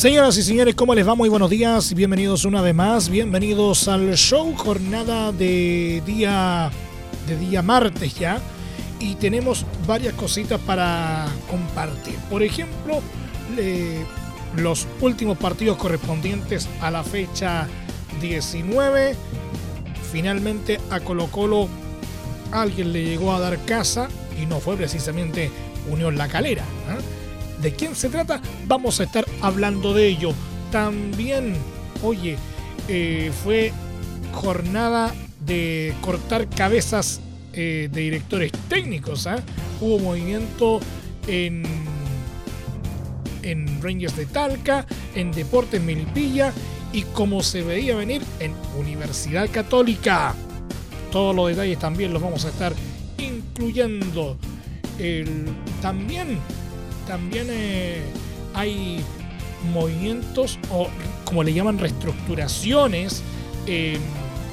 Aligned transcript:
Señoras 0.00 0.38
y 0.38 0.42
señores, 0.42 0.74
¿cómo 0.74 0.94
les 0.94 1.06
va? 1.06 1.14
Muy 1.14 1.28
buenos 1.28 1.50
días 1.50 1.92
y 1.92 1.94
bienvenidos 1.94 2.46
una 2.46 2.62
vez 2.62 2.74
más. 2.74 3.10
Bienvenidos 3.10 3.86
al 3.86 4.14
show, 4.14 4.54
jornada 4.56 5.30
de 5.30 6.02
día, 6.06 6.70
de 7.28 7.36
día 7.36 7.60
martes 7.60 8.18
ya. 8.18 8.40
Y 8.98 9.16
tenemos 9.16 9.66
varias 9.86 10.14
cositas 10.14 10.58
para 10.58 11.26
compartir. 11.50 12.14
Por 12.30 12.42
ejemplo, 12.42 13.02
los 14.56 14.88
últimos 15.02 15.36
partidos 15.36 15.76
correspondientes 15.76 16.66
a 16.80 16.90
la 16.90 17.04
fecha 17.04 17.68
19. 18.22 19.14
Finalmente 20.10 20.80
a 20.88 21.00
Colo 21.00 21.26
Colo 21.26 21.68
alguien 22.52 22.94
le 22.94 23.04
llegó 23.04 23.34
a 23.34 23.38
dar 23.38 23.58
casa 23.66 24.08
y 24.40 24.46
no 24.46 24.60
fue 24.60 24.78
precisamente 24.78 25.50
Unión 25.90 26.16
La 26.16 26.26
Calera. 26.26 26.64
¿eh? 26.88 27.19
¿De 27.62 27.72
quién 27.72 27.94
se 27.94 28.08
trata? 28.08 28.40
Vamos 28.66 29.00
a 29.00 29.04
estar 29.04 29.26
hablando 29.42 29.92
de 29.92 30.06
ello. 30.06 30.32
También, 30.72 31.54
oye, 32.02 32.38
eh, 32.88 33.30
fue 33.44 33.72
jornada 34.32 35.14
de 35.44 35.92
cortar 36.00 36.48
cabezas 36.48 37.20
eh, 37.52 37.90
de 37.92 38.00
directores 38.00 38.52
técnicos. 38.68 39.28
Hubo 39.80 39.98
movimiento 39.98 40.80
en, 41.26 41.64
en 43.42 43.82
Rangers 43.82 44.16
de 44.16 44.24
Talca, 44.24 44.86
en 45.14 45.30
Deportes 45.32 45.82
Milpilla 45.82 46.54
y 46.94 47.02
como 47.02 47.42
se 47.42 47.62
veía 47.62 47.94
venir 47.94 48.22
en 48.38 48.54
Universidad 48.78 49.50
Católica. 49.50 50.34
Todos 51.12 51.36
los 51.36 51.48
detalles 51.48 51.78
también 51.78 52.12
los 52.14 52.22
vamos 52.22 52.46
a 52.46 52.48
estar 52.48 52.72
incluyendo. 53.18 54.38
también 55.82 56.38
también 57.10 57.48
eh, 57.50 58.02
hay 58.54 59.04
movimientos 59.72 60.60
o 60.70 60.86
como 61.24 61.42
le 61.42 61.52
llaman 61.52 61.76
reestructuraciones 61.76 63.24
en 63.66 64.00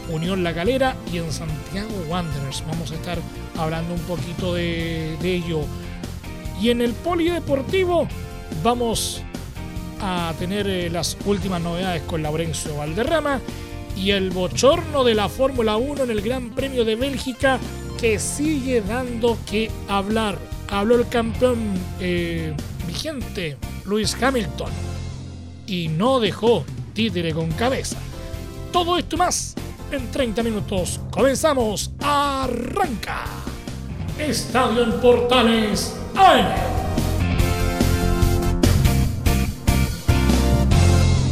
Unión 0.10 0.44
La 0.44 0.56
Calera 0.56 0.96
y 1.14 1.20
en 1.20 1.32
Santiago 1.32 1.92
Wanderers. 2.10 2.64
Vamos 2.68 2.92
a 2.92 2.96
estar 2.96 3.20
hablando 3.60 3.94
un 3.94 4.00
poquito 4.02 4.56
de, 4.56 5.20
ello. 5.22 5.62
Y 6.60 6.72
en 6.72 6.82
el 6.82 6.94
polideportivo 6.94 8.08
vamos 8.64 9.22
a 10.02 10.34
tener 10.40 10.68
eh, 10.68 10.90
las 10.90 11.16
últimas 11.26 11.62
novedades 11.62 12.02
con 12.08 12.24
Laurencio 12.24 12.76
Valderrama 12.76 13.40
y 13.96 14.10
el 14.12 14.32
bochorno 14.32 15.04
de 15.04 15.14
la 15.14 15.30
Fórmula 15.30 15.78
1 15.78 16.06
en 16.06 16.10
el 16.10 16.22
Gran 16.22 16.50
Premio 16.50 16.86
de 16.86 16.96
Bélgica 16.96 17.60
que 18.00 18.18
sigue 18.18 18.82
dando 18.82 19.38
que 19.48 19.70
hablar. 19.88 20.57
Habló 20.70 20.96
el 20.96 21.08
campeón 21.08 21.58
eh, 22.00 22.54
vigente, 22.86 23.58
Lewis 23.86 24.16
Hamilton, 24.22 24.72
y 25.66 25.88
no 25.88 26.20
dejó 26.20 26.66
títere 26.94 27.34
con 27.34 27.52
cabeza. 27.52 27.98
Todo 28.72 28.98
esto 28.98 29.18
más 29.18 29.56
en 29.92 30.12
30 30.12 30.44
minutos. 30.44 31.00
Comenzamos. 31.12 31.92
Arranca. 32.02 33.26
Estadio 34.18 34.84
en 34.84 35.00
Portales 35.00 35.96
AM. 36.16 36.78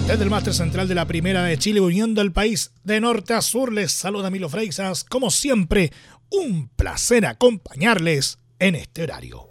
Desde 0.08 0.24
el 0.24 0.30
máster 0.30 0.54
central 0.54 0.88
de 0.88 0.94
la 0.94 1.08
Primera 1.08 1.44
de 1.44 1.58
Chile, 1.58 1.82
uniendo 1.82 2.22
al 2.22 2.32
país 2.32 2.72
de 2.84 3.02
norte 3.02 3.34
a 3.34 3.42
sur, 3.42 3.74
les 3.74 3.92
saluda 3.92 4.30
Milo 4.30 4.50
Freixas. 4.50 5.04
Como 5.04 5.32
siempre, 5.32 5.92
un 6.30 6.70
placer 6.76 7.26
acompañarles 7.26 8.38
en 8.60 8.76
este 8.76 9.04
horario. 9.04 9.48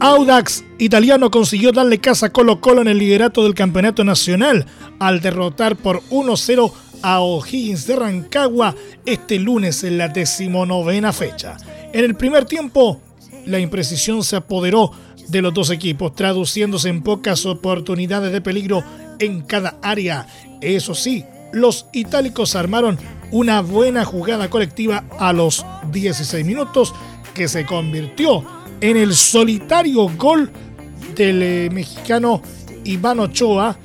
Audax 0.00 0.64
italiano 0.78 1.30
consiguió 1.30 1.70
darle 1.70 1.98
casa 1.98 2.26
a 2.26 2.32
Colo 2.32 2.60
Colo 2.60 2.82
en 2.82 2.88
el 2.88 2.98
liderato 2.98 3.44
del 3.44 3.54
campeonato 3.54 4.02
nacional 4.02 4.66
al 4.98 5.20
derrotar 5.20 5.76
por 5.76 6.02
1-0 6.10 6.72
a 7.02 7.20
O'Higgins 7.20 7.86
de 7.86 7.94
Rancagua 7.94 8.74
este 9.06 9.38
lunes 9.38 9.84
en 9.84 9.98
la 9.98 10.08
decimonovena 10.08 11.12
fecha. 11.12 11.56
En 11.92 12.04
el 12.04 12.16
primer 12.16 12.46
tiempo, 12.46 13.00
la 13.46 13.60
imprecisión 13.60 14.24
se 14.24 14.34
apoderó 14.34 14.90
de 15.28 15.40
los 15.40 15.54
dos 15.54 15.70
equipos, 15.70 16.14
traduciéndose 16.14 16.88
en 16.88 17.02
pocas 17.02 17.46
oportunidades 17.46 18.32
de 18.32 18.40
peligro 18.40 18.82
en 19.22 19.42
cada 19.42 19.76
área. 19.82 20.26
Eso 20.60 20.94
sí, 20.94 21.24
los 21.52 21.86
itálicos 21.92 22.56
armaron 22.56 22.98
una 23.30 23.60
buena 23.60 24.04
jugada 24.04 24.50
colectiva 24.50 25.04
a 25.18 25.32
los 25.32 25.64
16 25.90 26.44
minutos 26.44 26.94
que 27.34 27.48
se 27.48 27.64
convirtió 27.64 28.44
en 28.80 28.96
el 28.96 29.14
solitario 29.14 30.08
gol 30.16 30.50
del 31.14 31.42
eh, 31.42 31.70
mexicano 31.72 32.42
Iván 32.84 33.20
Ochoa 33.20 33.76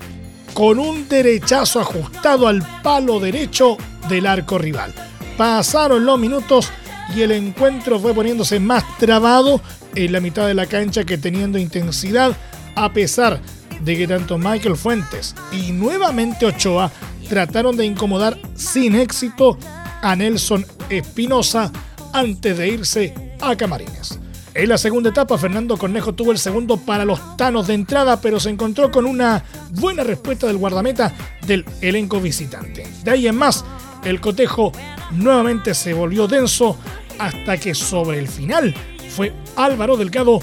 con 0.53 0.79
un 0.79 1.07
derechazo 1.07 1.79
ajustado 1.79 2.47
al 2.47 2.63
palo 2.81 3.19
derecho 3.19 3.77
del 4.09 4.25
arco 4.25 4.57
rival. 4.57 4.93
Pasaron 5.37 6.03
los 6.03 6.19
minutos 6.19 6.71
y 7.15 7.21
el 7.21 7.31
encuentro 7.31 7.99
fue 7.99 8.13
poniéndose 8.13 8.59
más 8.59 8.83
trabado 8.97 9.61
en 9.95 10.11
la 10.11 10.19
mitad 10.19 10.47
de 10.47 10.55
la 10.55 10.65
cancha 10.65 11.03
que 11.03 11.17
teniendo 11.17 11.57
intensidad 11.57 12.35
a 12.75 12.91
pesar 12.91 13.39
de 13.39 13.56
que 13.85 14.07
tanto 14.07 14.37
Michael 14.37 14.75
Fuentes 14.75 15.35
y 15.51 15.71
nuevamente 15.71 16.45
Ochoa 16.45 16.91
trataron 17.29 17.77
de 17.77 17.85
incomodar 17.85 18.37
sin 18.55 18.95
éxito 18.95 19.57
a 20.01 20.15
Nelson 20.15 20.65
Espinosa 20.89 21.71
antes 22.13 22.57
de 22.57 22.67
irse 22.67 23.13
a 23.41 23.55
Camarines. 23.55 24.19
En 24.53 24.69
la 24.69 24.77
segunda 24.77 25.11
etapa, 25.11 25.37
Fernando 25.37 25.77
Cornejo 25.77 26.13
tuvo 26.13 26.31
el 26.31 26.39
segundo 26.39 26.77
para 26.77 27.05
los 27.05 27.37
Tanos 27.37 27.67
de 27.67 27.75
entrada, 27.75 28.19
pero 28.19 28.39
se 28.39 28.49
encontró 28.49 28.89
con 28.89 29.05
una 29.05 29.43
buena 29.71 30.03
respuesta 30.03 30.47
del 30.47 30.57
guardameta 30.57 31.13
del 31.45 31.63
elenco 31.81 32.19
visitante. 32.19 32.87
De 33.03 33.11
ahí 33.11 33.27
en 33.27 33.35
más, 33.35 33.63
el 34.03 34.19
cotejo 34.19 34.71
nuevamente 35.11 35.73
se 35.75 35.93
volvió 35.93 36.27
denso 36.27 36.77
hasta 37.19 37.57
que 37.57 37.75
sobre 37.75 38.19
el 38.19 38.27
final 38.27 38.73
fue 39.09 39.33
Álvaro 39.55 39.95
Delgado 39.95 40.39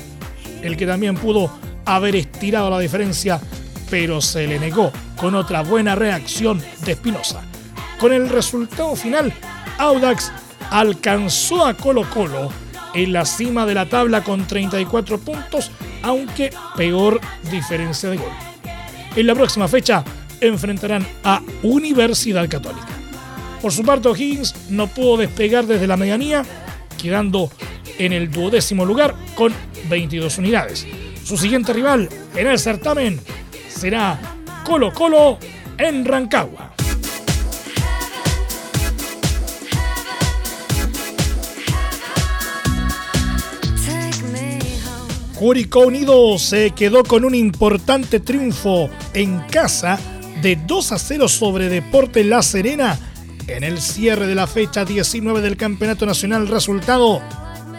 el 0.65 0.77
que 0.77 0.87
también 0.87 1.17
pudo 1.17 1.51
haber 1.85 2.17
estirado 2.17 2.71
la 2.71 2.79
diferencia, 2.79 3.41
pero 3.91 4.21
se 4.21 4.47
le 4.47 4.59
negó 4.59 4.93
con 5.17 5.35
otra 5.35 5.63
buena 5.63 5.95
reacción 5.95 6.63
de 6.85 6.93
Espinosa. 6.93 7.43
Con 7.99 8.13
el 8.13 8.29
resultado 8.29 8.97
final, 8.97 9.33
Audax 9.79 10.33
alcanzó 10.71 11.65
a 11.65 11.75
Colo 11.75 12.09
Colo 12.11 12.51
en 12.95 13.13
la 13.13 13.25
cima 13.25 13.67
de 13.67 13.75
la 13.75 13.87
tabla 13.87 14.23
con 14.23 14.47
34 14.47 15.19
puntos, 15.19 15.71
aunque 16.03 16.53
peor 16.77 17.21
diferencia 17.51 18.11
de 18.11 18.17
gol. 18.17 18.33
En 19.17 19.27
la 19.27 19.35
próxima 19.35 19.69
fecha 19.69 20.05
enfrentarán 20.41 21.07
a 21.23 21.41
Universidad 21.63 22.49
Católica. 22.49 22.89
Por 23.61 23.73
su 23.73 23.83
parte, 23.83 24.09
O'Higgins 24.09 24.55
no 24.71 24.89
pudo 24.89 25.17
despegar 25.17 25.67
desde 25.67 25.87
la 25.87 25.97
medianía, 25.97 26.45
quedando 27.01 27.51
en 27.99 28.13
el 28.13 28.31
duodécimo 28.31 28.85
lugar 28.85 29.15
con 29.35 29.53
22 29.89 30.39
unidades. 30.39 30.87
Su 31.25 31.39
siguiente 31.39 31.73
rival 31.73 32.09
en 32.37 32.47
el 32.47 32.59
certamen 32.59 33.19
será 33.69 34.21
Colo 34.63 34.93
Colo 34.93 35.39
en 35.79 36.05
Rancagua. 36.05 36.75
Curicó 45.35 45.81
Unido 45.81 46.39
se 46.39 46.71
quedó 46.73 47.03
con 47.03 47.25
un 47.25 47.35
importante 47.35 48.21
triunfo 48.21 48.91
en 49.15 49.41
casa 49.51 49.99
de 50.43 50.57
2 50.57 50.93
a 50.93 50.99
0 50.99 51.29
sobre 51.29 51.71
Deporte 51.71 52.23
La 52.23 52.43
Serena 52.43 52.99
en 53.47 53.65
el 53.65 53.81
cierre 53.81 54.27
de 54.27 54.35
la 54.35 54.47
fecha 54.47 54.85
19 54.85 55.41
del 55.41 55.57
Campeonato 55.57 56.05
Nacional, 56.05 56.49
resultado 56.49 57.23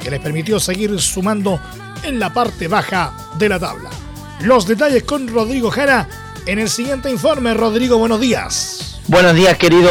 que 0.02 0.12
les 0.12 0.20
permitió 0.20 0.60
seguir 0.60 1.00
sumando 1.00 1.60
en 2.06 2.20
la 2.20 2.32
parte 2.32 2.68
baja 2.68 3.14
de 3.38 3.50
la 3.50 3.60
tabla. 3.60 3.90
Los 4.42 4.68
detalles 4.68 5.04
con 5.04 5.28
Rodrigo 5.28 5.72
Jara 5.72 6.08
en 6.46 6.60
el 6.60 6.70
siguiente 6.70 7.10
informe. 7.10 7.54
Rodrigo, 7.54 7.98
buenos 7.98 8.20
días. 8.20 9.00
Buenos 9.08 9.34
días, 9.34 9.58
querido 9.58 9.90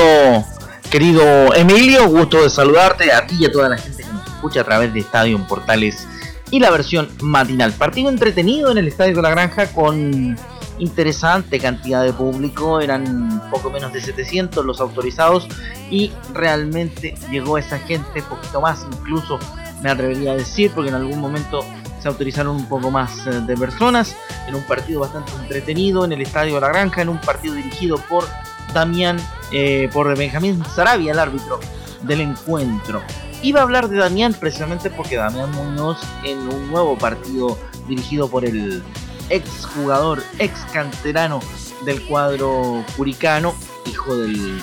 querido 0.91 1.53
Emilio, 1.55 2.09
gusto 2.09 2.45
de 2.45 2.51
saludarte 2.51 3.13
a 3.13 3.27
ti 3.27 3.37
y 3.41 3.47
a 3.47 3.51
toda 3.51 3.69
la 3.69 3.79
gente 3.79 4.05
que 4.05 4.13
nos 4.13 4.25
escucha 4.29 4.61
a 4.61 4.65
través 4.65 4.95
de 4.95 5.01
Estadio 5.01 5.45
Portales 5.49 6.07
y 6.53 6.61
la 6.61 6.71
versión 6.71 7.09
matinal. 7.21 7.73
Partido 7.73 8.11
entretenido 8.11 8.71
en 8.71 8.79
el 8.79 8.87
Estadio 8.87 9.17
de 9.17 9.23
la 9.23 9.31
Granja 9.31 9.67
con 9.73 10.37
interesante 10.79 11.59
cantidad 11.59 12.05
de 12.05 12.13
público, 12.13 12.81
eran 12.81 13.43
poco 13.51 13.71
menos 13.71 13.93
de 13.93 14.01
700 14.01 14.65
los 14.65 14.81
autorizados 14.81 15.49
y 15.91 16.13
realmente 16.33 17.15
llegó 17.31 17.59
esa 17.59 17.79
gente, 17.81 18.23
poquito 18.23 18.61
más 18.61 18.87
incluso 18.93 19.39
me 19.83 19.91
atrevería 19.91 20.33
a 20.33 20.37
decir, 20.37 20.71
porque 20.75 20.91
en 20.91 20.97
algún 20.97 21.19
momento 21.19 21.65
se 22.05 22.09
autorizaron 22.09 22.57
un 22.57 22.67
poco 22.67 22.91
más 22.91 23.27
eh, 23.27 23.31
de 23.31 23.57
personas 23.57 24.15
en 24.47 24.55
un 24.55 24.63
partido 24.65 25.01
bastante 25.01 25.33
entretenido 25.41 26.05
en 26.05 26.13
el 26.13 26.21
Estadio 26.21 26.61
la 26.61 26.69
Granja, 26.69 27.01
en 27.01 27.09
un 27.09 27.19
partido 27.19 27.55
dirigido 27.55 27.97
por 27.97 28.27
Damián, 28.75 29.17
eh, 29.53 29.89
por 29.91 30.15
Benjamín 30.15 30.63
Sarabia, 30.67 31.13
el 31.13 31.19
árbitro 31.19 31.61
del 32.03 32.21
encuentro. 32.21 33.03
Iba 33.41 33.61
a 33.61 33.63
hablar 33.63 33.89
de 33.89 33.97
Damián 33.97 34.35
precisamente 34.39 34.91
porque 34.91 35.17
Damián 35.17 35.51
Muñoz 35.53 35.99
en 36.25 36.41
un 36.47 36.71
nuevo 36.71 36.99
partido 36.99 37.59
dirigido 37.89 38.29
por 38.29 38.45
el 38.45 38.83
ex 39.31 39.65
jugador, 39.65 40.23
ex 40.39 40.61
canterano 40.75 41.41
del 41.87 42.03
cuadro 42.03 42.85
curicano, 42.99 43.55
hijo 43.87 44.15
del 44.15 44.63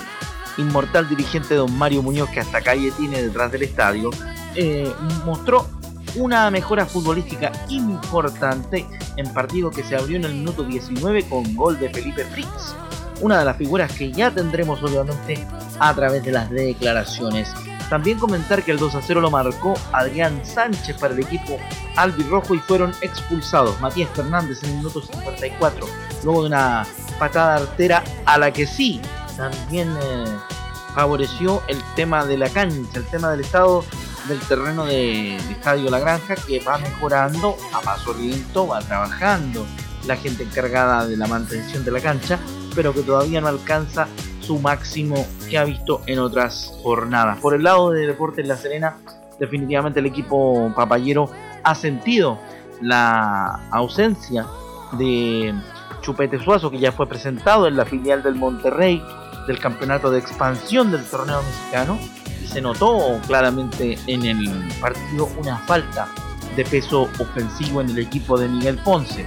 inmortal 0.58 1.08
dirigente 1.08 1.56
don 1.56 1.76
Mario 1.76 2.02
Muñoz 2.02 2.30
que 2.30 2.38
hasta 2.38 2.60
calle 2.60 2.92
tiene 2.92 3.20
detrás 3.20 3.50
del 3.50 3.64
estadio, 3.64 4.10
eh, 4.54 4.92
mostró 5.24 5.66
una 6.16 6.50
mejora 6.50 6.86
futbolística 6.86 7.52
importante 7.68 8.86
en 9.16 9.32
partido 9.32 9.70
que 9.70 9.82
se 9.82 9.96
abrió 9.96 10.16
en 10.16 10.24
el 10.24 10.34
minuto 10.34 10.64
19 10.64 11.24
con 11.24 11.54
gol 11.54 11.78
de 11.78 11.90
Felipe 11.90 12.24
Fritz, 12.24 12.74
una 13.20 13.38
de 13.38 13.44
las 13.44 13.56
figuras 13.56 13.92
que 13.92 14.12
ya 14.12 14.30
tendremos 14.30 14.82
obviamente 14.82 15.46
a 15.78 15.94
través 15.94 16.22
de 16.24 16.32
las 16.32 16.50
declaraciones. 16.50 17.52
También 17.88 18.18
comentar 18.18 18.62
que 18.62 18.72
el 18.72 18.78
2 18.78 18.94
a 18.94 19.02
0 19.02 19.20
lo 19.20 19.30
marcó 19.30 19.74
Adrián 19.92 20.40
Sánchez 20.44 20.96
para 20.98 21.12
el 21.14 21.20
equipo 21.20 21.58
albirrojo 21.96 22.54
y 22.54 22.58
fueron 22.58 22.92
expulsados 23.02 23.78
Matías 23.80 24.10
Fernández 24.14 24.62
en 24.62 24.70
el 24.70 24.76
minuto 24.76 25.02
54, 25.02 25.86
luego 26.24 26.42
de 26.42 26.46
una 26.48 26.86
patada 27.18 27.56
artera 27.56 28.02
a 28.24 28.38
la 28.38 28.50
que 28.50 28.66
sí 28.66 29.00
también 29.36 29.94
eh, 30.02 30.24
favoreció 30.94 31.62
el 31.68 31.78
tema 31.94 32.24
de 32.24 32.38
la 32.38 32.48
cancha, 32.48 32.98
el 32.98 33.06
tema 33.06 33.30
del 33.30 33.40
estado 33.40 33.84
del 34.28 34.40
terreno 34.40 34.84
de, 34.84 35.36
Estadio 35.36 35.90
La 35.90 35.98
Granja 35.98 36.34
que 36.34 36.60
va 36.60 36.78
mejorando 36.78 37.56
a 37.72 37.80
paso 37.80 38.14
lento, 38.14 38.68
va 38.68 38.80
trabajando 38.80 39.66
la 40.06 40.16
gente 40.16 40.42
encargada 40.42 41.06
de 41.06 41.16
la 41.16 41.26
mantención 41.26 41.84
de 41.84 41.90
la 41.90 42.00
cancha, 42.00 42.38
pero 42.74 42.92
que 42.92 43.02
todavía 43.02 43.40
no 43.40 43.48
alcanza 43.48 44.08
su 44.40 44.58
máximo 44.58 45.26
que 45.48 45.58
ha 45.58 45.64
visto 45.64 46.02
en 46.06 46.18
otras 46.18 46.72
jornadas. 46.82 47.38
Por 47.38 47.54
el 47.54 47.62
lado 47.62 47.90
de 47.90 48.06
Deportes 48.06 48.46
La 48.46 48.56
Serena, 48.56 48.96
definitivamente 49.38 50.00
el 50.00 50.06
equipo 50.06 50.72
papayero 50.74 51.30
ha 51.62 51.74
sentido 51.74 52.38
la 52.80 53.68
ausencia 53.70 54.46
de 54.92 55.54
Chupete 56.00 56.38
Suazo, 56.40 56.70
que 56.70 56.78
ya 56.78 56.90
fue 56.92 57.08
presentado 57.08 57.68
en 57.68 57.76
la 57.76 57.84
filial 57.84 58.22
del 58.22 58.34
Monterrey 58.34 59.02
del 59.46 59.58
campeonato 59.58 60.10
de 60.10 60.18
expansión 60.18 60.90
del 60.90 61.04
torneo 61.04 61.42
mexicano 61.42 61.98
se 62.52 62.60
notó 62.60 63.18
claramente 63.26 63.98
en 64.06 64.24
el 64.24 64.68
partido 64.80 65.28
una 65.38 65.58
falta 65.58 66.08
de 66.54 66.64
peso 66.64 67.08
ofensivo 67.18 67.80
en 67.80 67.90
el 67.90 67.98
equipo 67.98 68.38
de 68.38 68.48
Miguel 68.48 68.78
Ponce, 68.78 69.26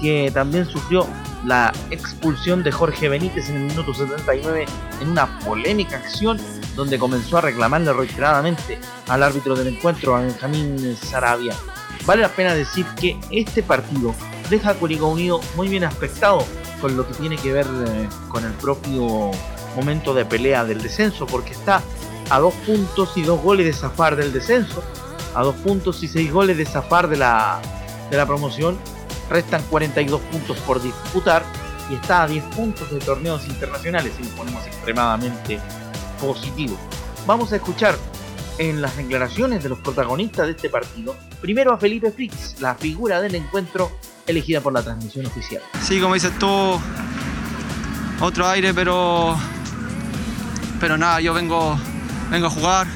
que 0.00 0.30
también 0.32 0.64
sufrió 0.64 1.06
la 1.44 1.72
expulsión 1.90 2.62
de 2.62 2.72
Jorge 2.72 3.08
Benítez 3.08 3.50
en 3.50 3.56
el 3.56 3.62
minuto 3.64 3.92
79 3.92 4.64
en 5.00 5.08
una 5.08 5.38
polémica 5.40 5.96
acción 5.96 6.38
donde 6.74 6.98
comenzó 6.98 7.38
a 7.38 7.42
reclamarle 7.42 7.92
reiteradamente 7.92 8.78
al 9.08 9.22
árbitro 9.22 9.54
del 9.54 9.74
encuentro, 9.74 10.16
a 10.16 10.22
Benjamín 10.22 10.96
Sarabia. 10.96 11.54
Vale 12.06 12.22
la 12.22 12.28
pena 12.28 12.54
decir 12.54 12.86
que 12.98 13.18
este 13.30 13.62
partido 13.62 14.14
deja 14.48 14.70
a 14.70 14.74
Curicó 14.74 15.08
Unido 15.08 15.40
muy 15.56 15.68
bien 15.68 15.84
aspectado 15.84 16.44
con 16.80 16.96
lo 16.96 17.06
que 17.06 17.14
tiene 17.14 17.36
que 17.36 17.52
ver 17.52 17.66
eh, 17.86 18.08
con 18.28 18.44
el 18.44 18.52
propio 18.52 19.30
momento 19.76 20.14
de 20.14 20.24
pelea 20.24 20.64
del 20.64 20.82
descenso, 20.82 21.26
porque 21.26 21.52
está 21.52 21.82
a 22.32 22.38
dos 22.38 22.54
puntos 22.54 23.10
y 23.16 23.22
dos 23.22 23.42
goles 23.42 23.66
de 23.66 23.74
zafar 23.74 24.16
del 24.16 24.32
descenso, 24.32 24.82
a 25.34 25.42
dos 25.42 25.54
puntos 25.56 26.02
y 26.02 26.08
seis 26.08 26.32
goles 26.32 26.56
de 26.56 26.64
zafar 26.64 27.06
de 27.06 27.18
la, 27.18 27.60
de 28.10 28.16
la 28.16 28.24
promoción, 28.24 28.78
restan 29.28 29.62
42 29.64 30.18
puntos 30.22 30.56
por 30.60 30.80
disputar 30.80 31.44
y 31.90 31.94
está 31.94 32.22
a 32.22 32.26
10 32.26 32.42
puntos 32.56 32.90
de 32.90 33.00
torneos 33.00 33.46
internacionales 33.46 34.14
y 34.18 34.22
nos 34.22 34.32
ponemos 34.32 34.66
extremadamente 34.66 35.60
positivos. 36.18 36.78
Vamos 37.26 37.52
a 37.52 37.56
escuchar 37.56 37.98
en 38.56 38.80
las 38.80 38.96
declaraciones 38.96 39.62
de 39.62 39.68
los 39.68 39.80
protagonistas 39.80 40.46
de 40.46 40.52
este 40.52 40.70
partido, 40.70 41.14
primero 41.42 41.74
a 41.74 41.76
Felipe 41.76 42.12
Fritz, 42.12 42.58
la 42.62 42.74
figura 42.76 43.20
del 43.20 43.34
encuentro 43.34 43.92
elegida 44.26 44.62
por 44.62 44.72
la 44.72 44.82
transmisión 44.82 45.26
oficial. 45.26 45.60
Sí, 45.82 46.00
como 46.00 46.14
dices 46.14 46.32
tú, 46.38 46.80
otro 48.22 48.48
aire, 48.48 48.72
pero 48.72 49.36
pero 50.80 50.96
nada, 50.96 51.20
yo 51.20 51.34
vengo 51.34 51.78
vengo 52.32 52.46
a 52.46 52.50
jugar, 52.50 52.86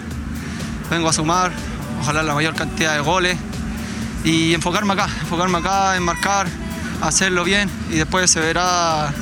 vengo 0.91 1.11
a 1.11 1.13
sumar, 1.13 1.53
ojalá 2.01 2.23
la 2.23 2.33
mayor 2.33 2.55
cantidad 2.55 2.95
de 2.95 3.01
goles 3.01 3.37
y 4.25 4.55
enfocarme 4.55 4.95
acá, 4.95 5.09
enfocarme 5.21 5.59
acá 5.59 5.95
en 5.95 6.03
marcar, 6.03 6.47
hacerlo 7.03 7.45
bien 7.45 7.71
y 7.91 7.97
después 7.97 8.31
se 8.31 8.41
verá 8.41 9.13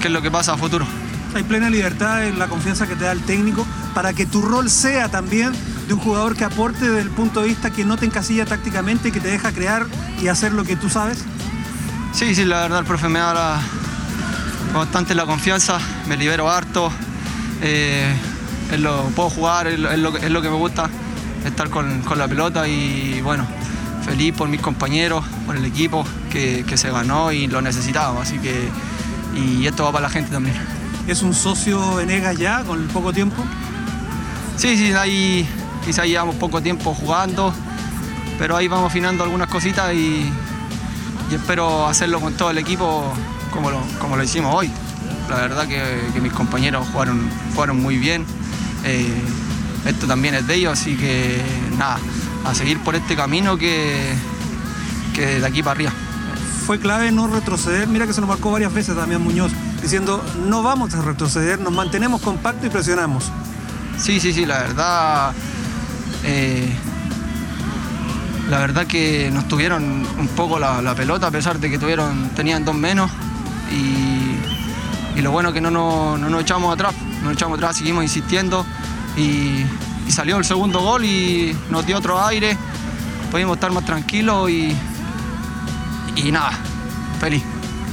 qué 0.00 0.08
es 0.08 0.12
lo 0.12 0.20
que 0.20 0.30
pasa 0.30 0.52
a 0.52 0.58
futuro. 0.58 0.86
Hay 1.34 1.44
plena 1.44 1.70
libertad 1.70 2.26
en 2.26 2.38
la 2.38 2.46
confianza 2.46 2.86
que 2.86 2.94
te 2.94 3.04
da 3.04 3.12
el 3.12 3.22
técnico 3.22 3.66
para 3.94 4.12
que 4.12 4.26
tu 4.26 4.42
rol 4.42 4.68
sea 4.68 5.08
también 5.08 5.52
de 5.88 5.94
un 5.94 6.00
jugador 6.00 6.36
que 6.36 6.44
aporte 6.44 6.84
desde 6.84 7.00
el 7.00 7.10
punto 7.10 7.40
de 7.40 7.48
vista 7.48 7.70
que 7.70 7.86
no 7.86 7.96
te 7.96 8.04
encasilla 8.04 8.44
tácticamente, 8.44 9.12
que 9.12 9.20
te 9.20 9.28
deja 9.28 9.50
crear 9.52 9.86
y 10.20 10.28
hacer 10.28 10.52
lo 10.52 10.64
que 10.64 10.76
tú 10.76 10.90
sabes? 10.90 11.24
Sí, 12.12 12.34
sí, 12.34 12.44
la 12.44 12.60
verdad 12.60 12.80
el 12.80 12.84
profe 12.84 13.08
me 13.08 13.18
da 13.18 13.60
bastante 14.74 15.14
la 15.14 15.24
confianza, 15.24 15.78
me 16.06 16.18
libero 16.18 16.50
harto. 16.50 16.92
Eh, 17.62 18.14
lo, 18.78 19.02
puedo 19.16 19.30
jugar, 19.30 19.66
es 19.66 19.78
lo, 19.78 20.12
que 20.12 20.50
me 20.50 20.56
gusta, 20.56 20.90
estar 21.44 21.70
con, 21.70 22.02
la 22.16 22.28
pelota 22.28 22.66
y 22.68 23.20
bueno, 23.22 23.46
feliz 24.04 24.34
por 24.34 24.48
mis 24.48 24.60
compañeros, 24.60 25.24
por 25.46 25.56
el 25.56 25.64
equipo 25.64 26.04
que, 26.30 26.64
se 26.76 26.90
ganó 26.90 27.32
y 27.32 27.46
lo 27.46 27.62
necesitábamos, 27.62 28.22
así 28.22 28.38
que 28.38 28.68
y 29.34 29.66
esto 29.66 29.84
va 29.84 29.92
para 29.92 30.02
la 30.04 30.10
gente 30.10 30.30
también. 30.30 30.56
¿Es 31.06 31.22
un 31.22 31.34
socio 31.34 32.00
en 32.00 32.10
EGA 32.10 32.32
ya 32.32 32.62
con 32.62 32.86
poco 32.88 33.12
tiempo? 33.12 33.42
Sí, 34.56 34.76
sí, 34.76 34.92
ahí 34.92 35.46
quizá 35.84 36.04
llevamos 36.04 36.36
poco 36.36 36.62
tiempo 36.62 36.94
jugando, 36.94 37.52
pero 38.38 38.56
ahí 38.56 38.68
vamos 38.68 38.86
afinando 38.90 39.24
algunas 39.24 39.48
cositas 39.48 39.92
y, 39.94 40.30
espero 41.32 41.86
hacerlo 41.86 42.20
con 42.20 42.34
todo 42.34 42.50
el 42.50 42.58
equipo 42.58 43.12
como 43.52 43.70
lo, 43.70 43.80
como 43.98 44.16
lo 44.16 44.22
hicimos 44.22 44.54
hoy. 44.54 44.70
La 45.28 45.36
verdad 45.36 45.66
que, 45.66 46.20
mis 46.20 46.32
compañeros 46.32 46.86
jugaron, 46.92 47.28
jugaron 47.54 47.82
muy 47.82 47.96
bien. 47.96 48.24
Eh, 48.84 49.22
esto 49.86 50.06
también 50.06 50.34
es 50.34 50.46
de 50.46 50.54
ellos, 50.54 50.72
así 50.72 50.96
que 50.96 51.42
nada, 51.78 51.98
a 52.44 52.54
seguir 52.54 52.78
por 52.80 52.94
este 52.94 53.16
camino 53.16 53.56
que, 53.56 54.14
que 55.14 55.40
de 55.40 55.46
aquí 55.46 55.62
para 55.62 55.72
arriba. 55.72 55.92
Fue 56.66 56.78
clave 56.78 57.12
no 57.12 57.26
retroceder, 57.26 57.86
mira 57.88 58.06
que 58.06 58.14
se 58.14 58.20
nos 58.20 58.28
marcó 58.28 58.50
varias 58.50 58.72
veces 58.72 58.96
también 58.96 59.22
Muñoz, 59.22 59.52
diciendo 59.82 60.24
no 60.46 60.62
vamos 60.62 60.94
a 60.94 61.02
retroceder, 61.02 61.60
nos 61.60 61.72
mantenemos 61.72 62.22
compactos 62.22 62.66
y 62.66 62.70
presionamos. 62.70 63.30
Sí, 63.98 64.20
sí, 64.20 64.32
sí, 64.32 64.46
la 64.46 64.58
verdad. 64.58 65.32
Eh, 66.24 66.74
la 68.48 68.58
verdad 68.58 68.86
que 68.86 69.30
nos 69.32 69.46
tuvieron 69.48 70.06
un 70.18 70.28
poco 70.28 70.58
la, 70.58 70.94
pelota, 70.94 71.28
a 71.28 71.30
pesar 71.30 71.58
de 71.58 71.70
que 71.70 71.78
tuvieron, 71.78 72.30
tenían 72.30 72.64
dos 72.64 72.74
menos. 72.74 73.10
Y, 73.70 75.20
lo 75.20 75.30
bueno 75.30 75.52
que 75.52 75.60
no, 75.60 75.70
no, 75.70 76.18
no 76.18 76.28
nos 76.28 76.42
echamos 76.42 76.74
atrás 76.74 76.92
nos 77.24 77.32
echamos 77.32 77.58
atrás, 77.58 77.76
seguimos 77.76 78.04
insistiendo 78.04 78.64
y, 79.16 79.64
salió 80.10 80.36
el 80.36 80.44
segundo 80.44 80.80
gol 80.80 81.04
y 81.04 81.56
nos 81.70 81.84
dio 81.86 81.96
otro 81.96 82.22
aire, 82.22 82.56
pudimos 83.30 83.56
estar 83.56 83.72
más 83.72 83.84
tranquilos 83.84 84.50
y, 84.50 84.76
y 86.14 86.30
nada, 86.30 86.52
feliz. 87.18 87.42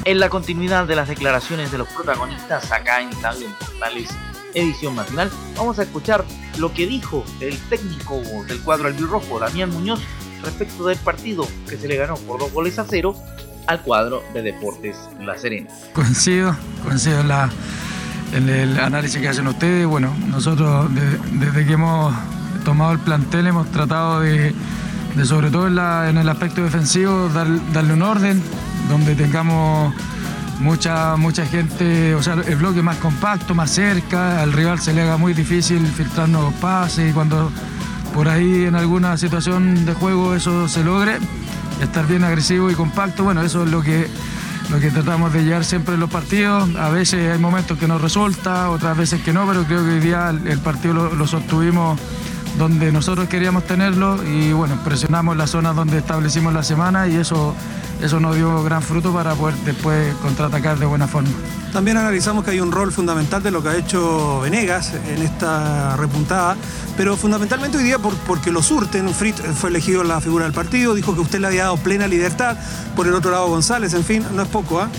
En 0.03 0.19
la 0.19 0.29
continuidad 0.29 0.85
de 0.85 0.95
las 0.95 1.07
declaraciones 1.07 1.71
de 1.71 1.77
los 1.77 1.87
protagonistas 1.87 2.71
acá 2.71 3.01
en 3.01 3.09
Estadio 3.09 3.47
Portales 3.57 4.09
edición 4.53 4.95
matinal, 4.95 5.31
vamos 5.55 5.79
a 5.79 5.83
escuchar 5.83 6.25
lo 6.57 6.73
que 6.73 6.85
dijo 6.85 7.23
el 7.39 7.57
técnico 7.69 8.21
del 8.47 8.61
cuadro 8.61 8.87
albirrojo, 8.87 9.39
Damián 9.39 9.69
Muñoz, 9.69 10.01
respecto 10.43 10.85
del 10.85 10.97
partido 10.97 11.47
que 11.69 11.77
se 11.77 11.87
le 11.87 11.95
ganó 11.95 12.15
por 12.15 12.39
dos 12.39 12.51
goles 12.51 12.77
a 12.79 12.85
cero 12.87 13.15
al 13.67 13.81
cuadro 13.81 14.23
de 14.33 14.41
Deportes 14.41 14.97
La 15.19 15.37
Serena. 15.37 15.69
Coincido, 15.93 16.55
coincido 16.83 17.21
en 17.21 17.27
la, 17.27 17.49
en 18.33 18.49
el 18.49 18.79
análisis 18.79 19.21
que 19.21 19.27
hacen 19.27 19.47
ustedes. 19.47 19.85
Bueno, 19.85 20.13
nosotros 20.27 20.89
desde 21.33 21.65
que 21.65 21.73
hemos 21.73 22.13
tomado 22.63 22.93
el 22.93 22.99
plantel 22.99 23.47
hemos 23.47 23.67
tratado 23.71 24.21
de, 24.21 24.53
sobre 25.23 25.49
todo 25.49 25.67
en, 25.67 26.17
el 26.17 26.29
aspecto 26.29 26.63
defensivo, 26.63 27.29
darle 27.29 27.93
un 27.93 28.01
orden, 28.01 28.41
donde 28.89 29.15
tengamos 29.15 29.93
mucha, 30.59 31.15
mucha 31.17 31.45
gente, 31.45 32.15
o 32.15 32.21
sea, 32.21 32.35
el 32.45 32.55
bloque 32.55 32.81
más 32.81 32.97
compacto, 32.97 33.55
más 33.55 33.71
cerca, 33.71 34.41
al 34.41 34.53
rival 34.53 34.79
se 34.79 34.93
le 34.93 35.01
haga 35.01 35.17
muy 35.17 35.33
difícil 35.33 35.85
filtrarnos 35.87 36.53
pases 36.55 37.09
y 37.09 37.13
cuando 37.13 37.51
por 38.13 38.29
ahí 38.29 38.65
en 38.65 38.75
alguna 38.75 39.17
situación 39.17 39.85
de 39.85 39.93
juego 39.93 40.35
eso 40.35 40.67
se 40.67 40.83
logre, 40.83 41.17
estar 41.81 42.05
bien 42.07 42.23
agresivo 42.23 42.69
y 42.69 42.75
compacto, 42.75 43.23
bueno, 43.23 43.41
eso 43.41 43.63
es 43.63 43.71
lo 43.71 43.81
que, 43.81 44.07
lo 44.71 44.79
que 44.79 44.89
tratamos 44.89 45.33
de 45.33 45.43
llevar 45.43 45.65
siempre 45.65 45.95
en 45.95 45.99
los 45.99 46.09
partidos. 46.09 46.73
A 46.75 46.89
veces 46.89 47.31
hay 47.31 47.39
momentos 47.39 47.77
que 47.77 47.87
nos 47.87 48.01
resulta, 48.01 48.69
otras 48.69 48.97
veces 48.97 49.21
que 49.21 49.33
no, 49.33 49.45
pero 49.45 49.65
creo 49.65 49.83
que 49.83 49.91
hoy 49.91 49.99
día 49.99 50.29
el, 50.29 50.59
partido 50.59 50.93
lo, 50.93 51.13
lo 51.13 51.27
sostuvimos 51.27 51.99
donde 52.57 52.91
nosotros 52.91 53.27
queríamos 53.27 53.63
tenerlo 53.65 54.19
y 54.23 54.53
bueno, 54.53 54.77
presionamos 54.83 55.37
las 55.37 55.51
zonas 55.51 55.75
donde 55.75 55.97
establecimos 55.97 56.53
la 56.53 56.63
semana 56.63 57.07
y 57.07 57.15
eso 57.15 57.55
eso 58.01 58.19
nos 58.19 58.35
dio 58.35 58.63
gran 58.63 58.81
fruto 58.81 59.13
para 59.13 59.35
poder 59.35 59.55
después 59.57 60.15
contraatacar 60.15 60.79
de 60.79 60.85
buena 60.87 61.07
forma. 61.07 61.29
También 61.71 61.97
analizamos 61.97 62.43
que 62.43 62.51
hay 62.51 62.59
un 62.59 62.71
rol 62.71 62.91
fundamental 62.91 63.43
de 63.43 63.51
lo 63.51 63.61
que 63.61 63.69
ha 63.69 63.77
hecho 63.77 64.41
Venegas 64.41 64.93
en 65.07 65.21
esta 65.21 65.95
repuntada, 65.97 66.57
pero 66.97 67.15
fundamentalmente 67.15 67.77
hoy 67.77 67.83
día 67.83 67.97
porque 67.99 68.51
lo 68.51 68.63
surten, 68.63 69.07
Fritz 69.13 69.41
fue 69.55 69.69
elegido 69.69 70.03
la 70.03 70.19
figura 70.19 70.45
del 70.45 70.53
partido, 70.53 70.95
dijo 70.95 71.13
que 71.13 71.21
usted 71.21 71.39
le 71.39 71.47
había 71.47 71.63
dado 71.63 71.77
plena 71.77 72.07
libertad, 72.07 72.57
por 72.95 73.07
el 73.07 73.13
otro 73.13 73.31
lado 73.31 73.47
González, 73.47 73.93
en 73.93 74.03
fin, 74.03 74.25
no 74.33 74.41
es 74.41 74.47
poco, 74.47 74.81
¿ah? 74.81 74.89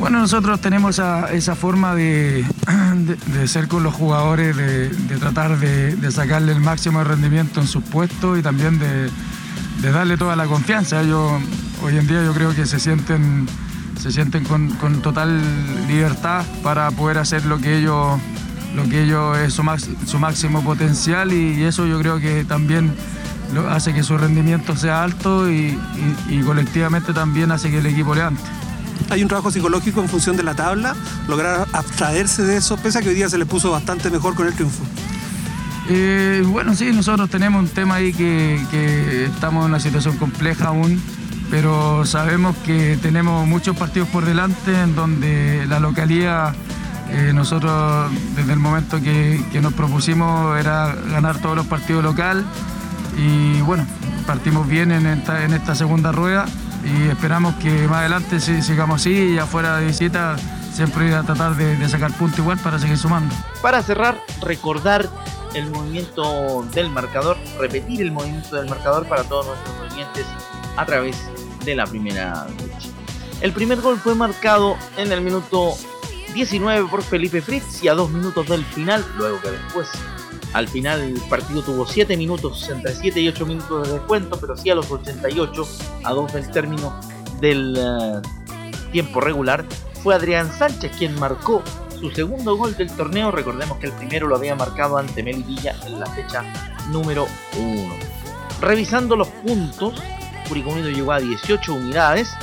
Bueno, 0.00 0.20
nosotros 0.20 0.62
tenemos 0.62 0.98
esa, 0.98 1.54
forma 1.54 1.94
de, 1.94 2.46
ser 3.44 3.68
con 3.68 3.82
los 3.82 3.92
jugadores, 3.92 4.56
de, 4.56 4.88
tratar 5.18 5.58
de, 5.58 6.10
sacarle 6.10 6.52
el 6.52 6.60
máximo 6.60 7.00
de 7.00 7.04
rendimiento 7.04 7.60
en 7.60 7.66
sus 7.66 7.84
puestos 7.84 8.38
y 8.38 8.42
también 8.42 8.78
de, 8.78 9.10
darle 9.92 10.16
toda 10.16 10.36
la 10.36 10.46
confianza. 10.46 11.02
Ellos 11.02 11.42
hoy 11.82 11.98
en 11.98 12.06
día 12.06 12.24
yo 12.24 12.32
creo 12.32 12.54
que 12.54 12.64
se 12.64 12.80
sienten, 12.80 13.46
se 14.00 14.10
sienten 14.10 14.44
con, 14.44 15.02
total 15.02 15.38
libertad 15.86 16.46
para 16.62 16.90
poder 16.92 17.18
hacer 17.18 17.44
lo 17.44 17.58
que 17.58 17.76
ellos, 17.76 18.18
lo 18.74 18.84
que 18.88 19.02
ellos 19.02 19.36
es 19.36 19.52
su, 19.52 19.62
su 20.06 20.18
máximo 20.18 20.64
potencial 20.64 21.30
y, 21.30 21.62
eso 21.64 21.84
yo 21.84 21.98
creo 21.98 22.18
que 22.20 22.44
también 22.44 22.94
hace 23.68 23.92
que 23.92 24.02
su 24.02 24.16
rendimiento 24.16 24.74
sea 24.76 25.02
alto 25.04 25.50
y, 25.50 25.78
colectivamente 26.46 27.12
también 27.12 27.52
hace 27.52 27.70
que 27.70 27.80
el 27.80 27.86
equipo 27.86 28.14
le 28.14 28.22
ante. 28.22 28.59
Hay 29.08 29.22
un 29.22 29.28
trabajo 29.28 29.50
psicológico 29.50 30.00
en 30.00 30.08
función 30.08 30.36
de 30.36 30.42
la 30.42 30.54
tabla, 30.54 30.94
lograr 31.26 31.66
abstraerse 31.72 32.42
de 32.42 32.56
eso, 32.56 32.76
pese 32.76 32.98
a 32.98 33.02
que 33.02 33.08
hoy 33.08 33.14
día 33.14 33.28
se 33.28 33.38
le 33.38 33.46
puso 33.46 33.70
bastante 33.70 34.10
mejor 34.10 34.34
con 34.34 34.46
el 34.46 34.54
triunfo. 34.54 34.84
Eh, 35.88 36.44
bueno, 36.46 36.74
sí, 36.74 36.92
nosotros 36.92 37.28
tenemos 37.30 37.60
un 37.60 37.68
tema 37.68 37.96
ahí 37.96 38.12
que, 38.12 39.24
estamos 39.24 39.64
en 39.64 39.70
una 39.70 39.80
situación 39.80 40.16
compleja 40.16 40.68
aún 40.68 41.00
pero 41.50 42.04
sabemos 42.04 42.56
que 42.58 42.96
tenemos 43.02 43.44
muchos 43.44 43.76
partidos 43.76 44.08
por 44.10 44.24
delante 44.24 44.82
en 44.82 44.94
donde 44.94 45.66
la 45.66 45.80
localidad, 45.80 46.54
eh, 47.10 47.32
nosotros 47.34 48.08
desde 48.36 48.52
el 48.52 48.60
momento 48.60 49.00
que, 49.00 49.44
nos 49.60 49.72
propusimos 49.72 50.56
era 50.60 50.94
ganar 51.10 51.38
todos 51.38 51.56
los 51.56 51.66
partidos 51.66 52.04
local 52.04 52.44
y 53.18 53.60
bueno, 53.62 53.84
partimos 54.28 54.68
bien 54.68 54.92
en 54.92 55.06
esta 55.08 55.74
segunda 55.74 56.12
rueda 56.12 56.46
y 56.84 57.08
esperamos 57.08 57.54
que 57.56 57.70
más 57.88 57.98
adelante 57.98 58.40
sigamos 58.40 59.00
así 59.00 59.34
y 59.34 59.38
afuera 59.38 59.76
de 59.78 59.86
visita 59.86 60.36
siempre 60.72 61.08
ir 61.08 61.14
a 61.14 61.22
tratar 61.22 61.56
de, 61.56 61.88
sacar 61.88 62.12
punto 62.12 62.40
igual 62.40 62.58
para 62.58 62.78
seguir 62.78 62.96
sumando. 62.96 63.34
Para 63.60 63.82
cerrar, 63.82 64.20
recordar 64.40 65.08
el 65.54 65.68
movimiento 65.70 66.66
del 66.72 66.90
marcador, 66.90 67.36
repetir 67.58 68.00
el 68.02 68.12
movimiento 68.12 68.56
del 68.56 68.68
marcador 68.68 69.06
para 69.06 69.24
todos 69.24 69.46
nuestros 69.46 69.92
oyentes 69.92 70.26
a 70.76 70.86
través 70.86 71.16
de 71.64 71.74
la 71.74 71.86
primera 71.86 72.46
fecha. 72.58 72.88
El 73.40 73.52
primer 73.52 73.80
gol 73.80 73.98
fue 73.98 74.14
marcado 74.14 74.76
en 74.96 75.12
el 75.12 75.20
minuto 75.20 75.74
19 76.34 76.88
por 76.88 77.02
Felipe 77.02 77.42
Fritz 77.42 77.82
y 77.82 77.88
a 77.88 77.94
dos 77.94 78.10
minutos 78.10 78.46
del 78.46 78.64
final, 78.64 79.04
luego 79.16 79.40
que 79.40 79.50
después 79.50 79.88
al 80.52 80.68
final 80.68 81.00
el 81.00 81.20
partido 81.28 81.62
tuvo 81.62 81.86
7 81.86 82.16
minutos, 82.16 82.68
entre 82.68 82.94
7 82.94 83.20
y 83.20 83.28
8 83.28 83.46
minutos 83.46 83.86
de 83.86 83.94
descuento, 83.94 84.38
pero 84.40 84.56
sí 84.56 84.70
a 84.70 84.74
los 84.74 84.90
88, 84.90 85.68
a 86.04 86.12
dos 86.12 86.32
del 86.32 86.50
término 86.50 86.98
del 87.40 87.76
eh, 87.78 88.22
tiempo 88.92 89.20
regular, 89.20 89.64
fue 90.02 90.14
Adrián 90.14 90.50
Sánchez 90.52 90.92
quien 90.98 91.18
marcó 91.18 91.62
su 91.98 92.10
segundo 92.10 92.56
gol 92.56 92.76
del 92.76 92.90
torneo. 92.90 93.30
Recordemos 93.30 93.78
que 93.78 93.86
el 93.86 93.92
primero 93.92 94.26
lo 94.26 94.36
había 94.36 94.54
marcado 94.54 94.96
ante 94.98 95.22
Melilla 95.22 95.76
en 95.86 96.00
la 96.00 96.06
fecha 96.06 96.42
número 96.90 97.26
1. 97.56 97.94
Revisando 98.60 99.16
los 99.16 99.28
puntos, 99.28 99.94
Curicó 100.48 100.74
llegó 100.76 101.12
a 101.12 101.20
18 101.20 101.72
unidades 101.72 102.34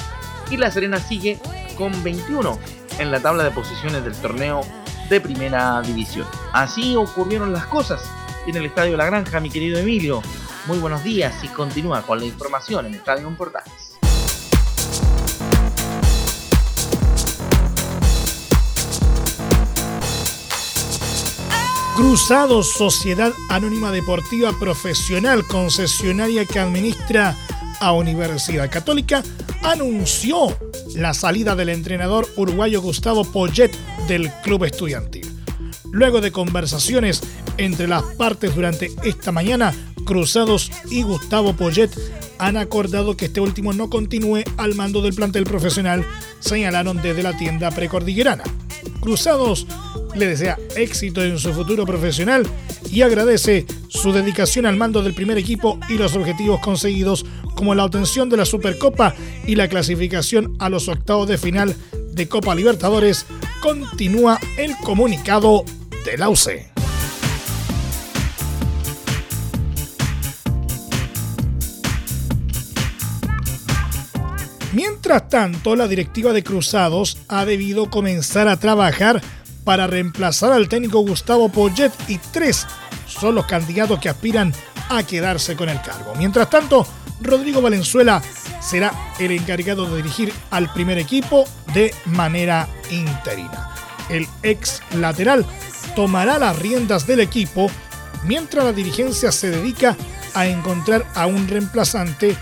y 0.49 0.57
La 0.57 0.71
Serena 0.71 0.99
sigue 0.99 1.39
con 1.77 2.03
21 2.03 2.57
en 2.99 3.11
la 3.11 3.19
tabla 3.19 3.43
de 3.43 3.51
posiciones 3.51 4.03
del 4.03 4.15
torneo 4.15 4.61
de 5.09 5.21
primera 5.21 5.81
división. 5.81 6.27
Así 6.53 6.95
ocurrieron 6.95 7.53
las 7.53 7.65
cosas 7.67 8.01
en 8.45 8.55
el 8.55 8.65
Estadio 8.65 8.97
La 8.97 9.05
Granja, 9.05 9.39
mi 9.39 9.49
querido 9.49 9.77
Emilio. 9.77 10.21
Muy 10.67 10.79
buenos 10.79 11.03
días 11.03 11.33
y 11.43 11.47
continúa 11.47 12.01
con 12.01 12.19
la 12.19 12.25
información 12.25 12.85
en 12.85 12.95
Estadio 12.95 13.29
Portales. 13.37 13.97
Cruzados, 21.95 22.73
Sociedad 22.73 23.33
Anónima 23.49 23.91
Deportiva 23.91 24.51
Profesional, 24.59 25.47
concesionaria 25.47 26.45
que 26.45 26.59
administra 26.59 27.35
a 27.79 27.91
Universidad 27.91 28.69
Católica 28.69 29.23
anunció 29.63 30.55
la 30.95 31.13
salida 31.13 31.55
del 31.55 31.69
entrenador 31.69 32.27
uruguayo 32.35 32.81
Gustavo 32.81 33.23
Poyet 33.23 33.71
del 34.07 34.31
club 34.43 34.63
estudiantil. 34.63 35.27
Luego 35.91 36.21
de 36.21 36.31
conversaciones 36.31 37.21
entre 37.57 37.87
las 37.87 38.03
partes 38.03 38.55
durante 38.55 38.91
esta 39.03 39.31
mañana, 39.31 39.73
Cruzados 40.05 40.71
y 40.89 41.03
Gustavo 41.03 41.53
Poyet 41.53 41.91
han 42.39 42.55
acordado 42.55 43.17
que 43.17 43.25
este 43.25 43.41
último 43.41 43.73
no 43.73 43.89
continúe 43.89 44.43
al 44.57 44.75
mando 44.75 45.01
del 45.01 45.13
plantel 45.13 45.43
profesional, 45.43 46.05
señalaron 46.39 47.01
desde 47.01 47.23
la 47.23 47.35
tienda 47.37 47.71
precordillerana. 47.71 48.43
Cruzados 49.01 49.67
le 50.15 50.27
desea 50.27 50.57
éxito 50.75 51.23
en 51.23 51.37
su 51.39 51.53
futuro 51.53 51.85
profesional 51.85 52.47
y 52.91 53.01
agradece 53.01 53.65
su 53.89 54.11
dedicación 54.11 54.65
al 54.65 54.77
mando 54.77 55.03
del 55.03 55.13
primer 55.13 55.37
equipo 55.37 55.79
y 55.89 55.97
los 55.97 56.15
objetivos 56.15 56.59
conseguidos 56.61 57.25
como 57.55 57.75
la 57.75 57.85
obtención 57.85 58.29
de 58.29 58.37
la 58.37 58.45
Supercopa 58.45 59.15
y 59.45 59.55
la 59.55 59.67
clasificación 59.67 60.55
a 60.59 60.69
los 60.69 60.87
octavos 60.87 61.27
de 61.27 61.37
final 61.37 61.75
de 62.11 62.27
Copa 62.27 62.55
Libertadores, 62.55 63.25
continúa 63.61 64.39
el 64.57 64.75
comunicado 64.77 65.63
de 66.05 66.17
la 66.17 66.29
UC. 66.29 66.77
Mientras 74.73 75.29
tanto, 75.29 75.75
la 75.75 75.87
directiva 75.87 76.33
de 76.33 76.43
Cruzados 76.43 77.17
ha 77.27 77.45
debido 77.45 77.89
comenzar 77.89 78.47
a 78.47 78.57
trabajar 78.57 79.21
para 79.63 79.87
reemplazar 79.87 80.51
al 80.51 80.69
técnico 80.69 80.99
Gustavo 80.99 81.49
Poyet 81.49 81.91
y 82.07 82.17
tres 82.31 82.67
son 83.07 83.35
los 83.35 83.45
candidatos 83.45 83.99
que 83.99 84.09
aspiran 84.09 84.53
a 84.89 85.03
quedarse 85.03 85.55
con 85.55 85.69
el 85.69 85.81
cargo. 85.81 86.13
Mientras 86.15 86.49
tanto, 86.49 86.85
Rodrigo 87.21 87.61
Valenzuela 87.61 88.21
será 88.67 88.93
el 89.19 89.31
encargado 89.31 89.85
de 89.85 89.97
dirigir 89.97 90.33
al 90.51 90.71
primer 90.73 90.97
equipo 90.97 91.45
de 91.73 91.93
manera 92.05 92.67
interina. 92.91 93.69
El 94.09 94.27
ex 94.43 94.81
lateral 94.95 95.45
tomará 95.95 96.37
las 96.37 96.57
riendas 96.59 97.07
del 97.07 97.21
equipo 97.21 97.71
mientras 98.25 98.65
la 98.65 98.73
dirigencia 98.73 99.31
se 99.31 99.49
dedica 99.49 99.95
a 100.33 100.47
encontrar 100.47 101.05
a 101.15 101.27
un 101.27 101.47
reemplazante 101.47 102.35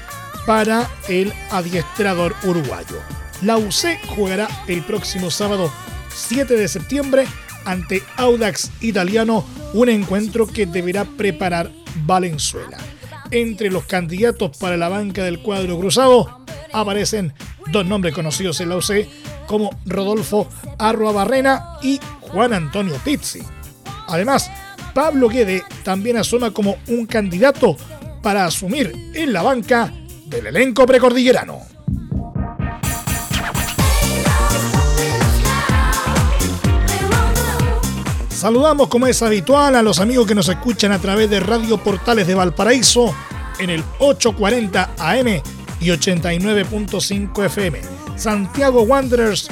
para 0.45 0.89
el 1.07 1.31
adiestrador 1.51 2.35
uruguayo. 2.43 2.99
La 3.41 3.57
UC 3.57 3.99
jugará 4.15 4.47
el 4.67 4.83
próximo 4.83 5.29
sábado 5.29 5.71
7 6.13 6.55
de 6.55 6.67
septiembre 6.67 7.25
ante 7.65 8.01
Audax 8.17 8.71
Italiano, 8.81 9.45
un 9.73 9.89
encuentro 9.89 10.47
que 10.47 10.65
deberá 10.65 11.05
preparar 11.05 11.71
Valenzuela. 12.05 12.77
Entre 13.35 13.69
los 13.69 13.83
candidatos 13.83 14.55
para 14.57 14.77
la 14.77 14.87
banca 14.87 15.25
del 15.25 15.39
cuadro 15.39 15.77
cruzado 15.77 16.39
aparecen 16.71 17.33
dos 17.69 17.85
nombres 17.85 18.15
conocidos 18.15 18.61
en 18.61 18.69
la 18.69 18.77
UC 18.77 19.09
como 19.45 19.77
Rodolfo 19.85 20.47
Arroa 20.77 21.11
Barrena 21.11 21.65
y 21.83 21.99
Juan 22.21 22.53
Antonio 22.53 22.95
Pizzi. 23.03 23.41
Además, 24.07 24.49
Pablo 24.93 25.27
Guede 25.27 25.63
también 25.83 26.15
asoma 26.15 26.51
como 26.51 26.77
un 26.87 27.05
candidato 27.07 27.75
para 28.23 28.45
asumir 28.45 28.93
en 29.13 29.33
la 29.33 29.41
banca 29.41 29.91
del 30.27 30.47
elenco 30.47 30.85
precordillerano. 30.85 31.74
Saludamos 38.45 38.89
como 38.89 39.07
es 39.07 39.23
habitual 39.23 39.75
a 39.75 39.81
los 39.81 39.99
amigos 39.99 40.27
que 40.27 40.35
nos 40.35 40.47
escuchan 40.49 40.91
a 40.91 40.99
través 40.99 41.31
de 41.31 41.39
Radio 41.39 41.79
Portales 41.79 42.27
de 42.27 42.35
Valparaíso 42.35 43.11
en 43.57 43.71
el 43.71 43.83
840 43.97 44.91
AM 44.99 45.41
y 45.79 45.87
89.5 45.87 47.43
FM. 47.43 47.81
Santiago 48.15 48.83
Wanderers 48.83 49.47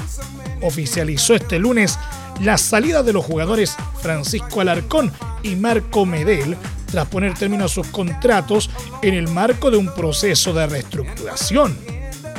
oficializó 0.61 1.33
este 1.33 1.57
lunes 1.57 1.97
la 2.41 2.59
salida 2.59 3.01
de 3.01 3.13
los 3.13 3.25
jugadores 3.25 3.75
Francisco 3.99 4.61
Alarcón 4.61 5.11
y 5.41 5.55
Marco 5.55 6.05
Medel 6.05 6.55
tras 6.91 7.07
poner 7.07 7.33
término 7.33 7.65
a 7.65 7.69
sus 7.69 7.87
contratos 7.87 8.69
en 9.01 9.15
el 9.15 9.27
marco 9.27 9.71
de 9.71 9.77
un 9.77 9.91
proceso 9.95 10.53
de 10.53 10.67
reestructuración 10.67 11.75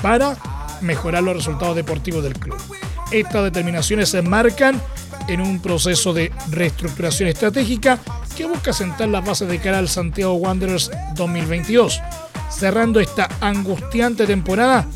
para 0.02 0.36
mejorar 0.82 1.24
los 1.24 1.34
resultados 1.34 1.74
deportivos 1.74 2.22
del 2.22 2.38
club. 2.38 2.58
Estas 3.10 3.42
determinaciones 3.42 4.10
se 4.10 4.18
enmarcan 4.18 4.80
en 5.28 5.40
un 5.40 5.60
proceso 5.60 6.12
de 6.12 6.32
reestructuración 6.50 7.28
estratégica 7.28 7.98
que 8.36 8.46
busca 8.46 8.72
sentar 8.72 9.08
las 9.08 9.24
bases 9.24 9.48
de 9.48 9.58
cara 9.58 9.78
al 9.78 9.88
Santiago 9.88 10.34
Wanderers 10.34 10.90
2022, 11.14 12.00
cerrando 12.50 13.00
esta 13.00 13.28
angustiante 13.40 14.26
temporada 14.26 14.86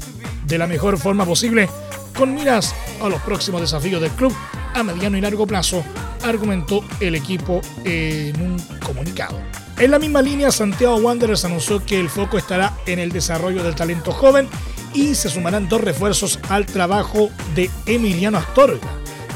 de 0.47 0.59
la 0.59 0.67
mejor 0.67 0.99
forma 0.99 1.25
posible 1.25 1.69
con 2.17 2.35
miras 2.35 2.75
a 3.01 3.09
los 3.09 3.23
próximos 3.23 3.61
desafíos 3.61 4.01
del 4.01 4.11
club 4.11 4.35
a 4.75 4.83
mediano 4.83 5.17
y 5.17 5.21
largo 5.21 5.47
plazo, 5.47 5.85
argumentó 6.25 6.85
el 7.01 7.15
equipo 7.15 7.61
en 7.85 8.41
un 8.41 8.59
comunicado. 8.85 9.39
En 9.79 9.93
la 9.93 10.01
misma 10.01 10.23
línea, 10.23 10.51
Santiago 10.51 10.97
Wanderers 10.97 11.45
anunció 11.45 11.85
que 11.85 12.01
el 12.01 12.11
foco 12.11 12.37
estará 12.37 12.77
en 12.87 12.99
el 12.99 13.13
desarrollo 13.13 13.63
del 13.63 13.77
talento 13.77 14.11
joven 14.11 14.49
y 14.93 15.15
se 15.15 15.29
sumarán 15.29 15.69
dos 15.69 15.81
refuerzos 15.81 16.41
al 16.49 16.67
trabajo 16.67 17.31
de 17.55 17.71
Emiliano 17.87 18.39
Astorga. 18.39 18.89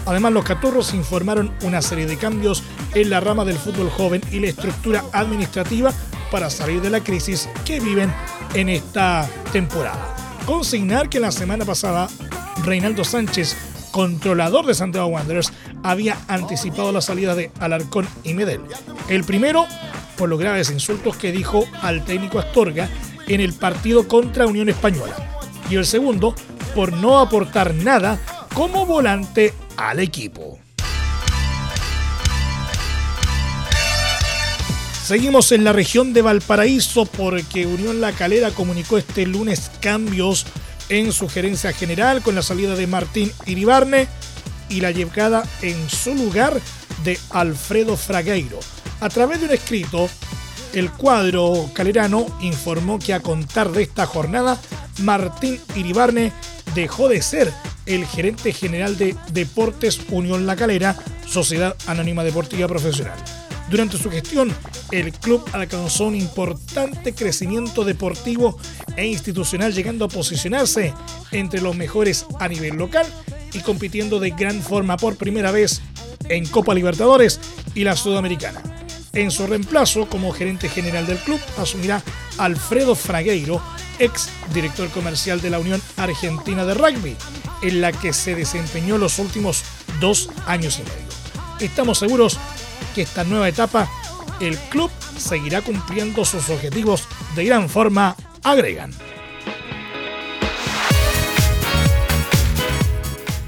Además, 0.06 0.32
los 0.32 0.44
caturros 0.44 0.94
informaron 0.94 1.52
una 1.62 1.82
serie 1.82 2.06
de 2.06 2.16
cambios 2.16 2.62
en 2.94 3.10
la 3.10 3.20
rama 3.20 3.44
del 3.44 3.56
fútbol 3.58 3.90
joven 3.90 4.20
y 4.30 4.40
la 4.40 4.48
estructura 4.48 5.04
administrativa 5.12 5.92
para 6.30 6.50
salir 6.50 6.80
de 6.80 6.90
la 6.90 7.00
crisis 7.00 7.48
que 7.64 7.78
viven 7.78 8.12
en 8.54 8.68
esta 8.68 9.28
temporada. 9.52 10.16
Consignar 10.46 11.08
que 11.08 11.20
la 11.20 11.30
semana 11.30 11.64
pasada 11.64 12.08
Reinaldo 12.64 13.04
Sánchez, 13.04 13.56
controlador 13.92 14.66
de 14.66 14.74
Santiago 14.74 15.08
Wanderers, 15.08 15.52
había 15.82 16.16
anticipado 16.28 16.90
la 16.90 17.00
salida 17.00 17.34
de 17.34 17.50
Alarcón 17.60 18.08
y 18.24 18.34
Medel. 18.34 18.62
El 19.08 19.24
primero 19.24 19.66
por 20.16 20.28
los 20.28 20.38
graves 20.38 20.70
insultos 20.70 21.16
que 21.16 21.32
dijo 21.32 21.64
al 21.80 22.04
técnico 22.04 22.38
Astorga 22.38 22.88
en 23.28 23.40
el 23.40 23.52
partido 23.52 24.08
contra 24.08 24.46
Unión 24.46 24.68
Española. 24.68 25.14
Y 25.70 25.76
el 25.76 25.86
segundo 25.86 26.34
por 26.74 26.92
no 26.92 27.20
aportar 27.20 27.74
nada 27.74 28.18
como 28.54 28.86
volante 28.86 29.54
al 29.88 29.98
equipo. 29.98 30.58
Seguimos 35.04 35.50
en 35.50 35.64
la 35.64 35.72
región 35.72 36.12
de 36.12 36.22
Valparaíso 36.22 37.04
porque 37.04 37.66
Unión 37.66 38.00
La 38.00 38.12
Calera 38.12 38.50
comunicó 38.52 38.96
este 38.96 39.26
lunes 39.26 39.70
cambios 39.80 40.46
en 40.88 41.12
su 41.12 41.28
gerencia 41.28 41.72
general 41.72 42.22
con 42.22 42.34
la 42.34 42.42
salida 42.42 42.76
de 42.76 42.86
Martín 42.86 43.32
Iribarne 43.46 44.06
y 44.68 44.80
la 44.80 44.92
llegada 44.92 45.42
en 45.60 45.90
su 45.90 46.14
lugar 46.14 46.60
de 47.02 47.18
Alfredo 47.30 47.96
Fragueiro. 47.96 48.60
A 49.00 49.08
través 49.08 49.40
de 49.40 49.46
un 49.46 49.52
escrito, 49.52 50.08
el 50.72 50.92
cuadro 50.92 51.68
calerano 51.74 52.26
informó 52.40 53.00
que 53.00 53.14
a 53.14 53.20
contar 53.20 53.72
de 53.72 53.82
esta 53.82 54.06
jornada, 54.06 54.58
Martín 54.98 55.58
Iribarne 55.74 56.32
dejó 56.74 57.08
de 57.08 57.22
ser 57.22 57.52
el 57.86 58.06
gerente 58.06 58.52
general 58.52 58.96
de 58.96 59.16
Deportes 59.32 60.00
Unión 60.10 60.46
La 60.46 60.56
Calera, 60.56 60.96
Sociedad 61.26 61.76
Anónima 61.86 62.24
Deportiva 62.24 62.68
Profesional. 62.68 63.18
Durante 63.70 63.96
su 63.96 64.10
gestión, 64.10 64.54
el 64.90 65.12
club 65.12 65.42
alcanzó 65.52 66.04
un 66.04 66.14
importante 66.14 67.14
crecimiento 67.14 67.84
deportivo 67.84 68.58
e 68.96 69.06
institucional, 69.06 69.72
llegando 69.72 70.04
a 70.04 70.08
posicionarse 70.08 70.92
entre 71.30 71.62
los 71.62 71.74
mejores 71.74 72.26
a 72.38 72.48
nivel 72.48 72.76
local 72.76 73.06
y 73.52 73.60
compitiendo 73.60 74.20
de 74.20 74.30
gran 74.30 74.60
forma 74.60 74.96
por 74.96 75.16
primera 75.16 75.50
vez 75.50 75.80
en 76.28 76.46
Copa 76.46 76.74
Libertadores 76.74 77.40
y 77.74 77.84
la 77.84 77.96
Sudamericana. 77.96 78.62
En 79.14 79.30
su 79.30 79.46
reemplazo, 79.46 80.06
como 80.08 80.32
gerente 80.32 80.68
general 80.68 81.06
del 81.06 81.18
club, 81.18 81.40
asumirá 81.58 82.02
Alfredo 82.38 82.94
Fragueiro, 82.94 83.62
ex 84.02 84.28
director 84.52 84.88
comercial 84.90 85.40
de 85.40 85.50
la 85.50 85.58
Unión 85.58 85.80
Argentina 85.96 86.64
de 86.64 86.74
Rugby, 86.74 87.16
en 87.62 87.80
la 87.80 87.92
que 87.92 88.12
se 88.12 88.34
desempeñó 88.34 88.98
los 88.98 89.18
últimos 89.18 89.62
dos 90.00 90.28
años 90.46 90.78
y 90.78 90.82
medio. 90.82 91.12
Estamos 91.60 91.98
seguros 91.98 92.38
que 92.94 93.02
esta 93.02 93.24
nueva 93.24 93.48
etapa 93.48 93.88
el 94.40 94.58
club 94.58 94.90
seguirá 95.16 95.60
cumpliendo 95.62 96.24
sus 96.24 96.50
objetivos 96.50 97.06
de 97.36 97.44
gran 97.44 97.68
forma, 97.68 98.16
agregan. 98.42 98.92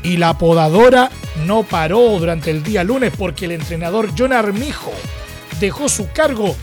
Y 0.02 0.18
la 0.18 0.38
podadora 0.38 1.10
no 1.46 1.62
paró 1.64 2.18
durante 2.18 2.50
el 2.50 2.62
día 2.62 2.84
lunes 2.84 3.12
porque 3.16 3.46
el 3.46 3.52
entrenador 3.52 4.10
John 4.16 4.32
Armijo 4.32 4.92
dejó 5.58 5.88
su 5.88 6.10
cargo 6.12 6.54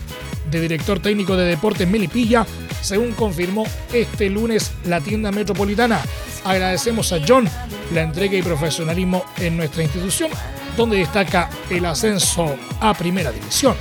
de 0.50 0.60
director 0.60 1.00
técnico 1.00 1.36
de 1.36 1.44
deportes 1.44 1.88
Melipilla, 1.88 2.46
según 2.82 3.12
confirmó 3.12 3.64
este 3.92 4.28
lunes 4.28 4.72
la 4.84 5.00
tienda 5.00 5.32
metropolitana. 5.32 6.00
Agradecemos 6.44 7.12
a 7.12 7.20
John 7.26 7.48
la 7.92 8.02
entrega 8.02 8.36
y 8.36 8.42
profesionalismo 8.42 9.24
en 9.38 9.56
nuestra 9.56 9.82
institución, 9.82 10.30
donde 10.76 10.98
destaca 10.98 11.48
el 11.70 11.86
ascenso 11.86 12.56
a 12.80 12.92
primera 12.92 13.32
división. 13.32 13.76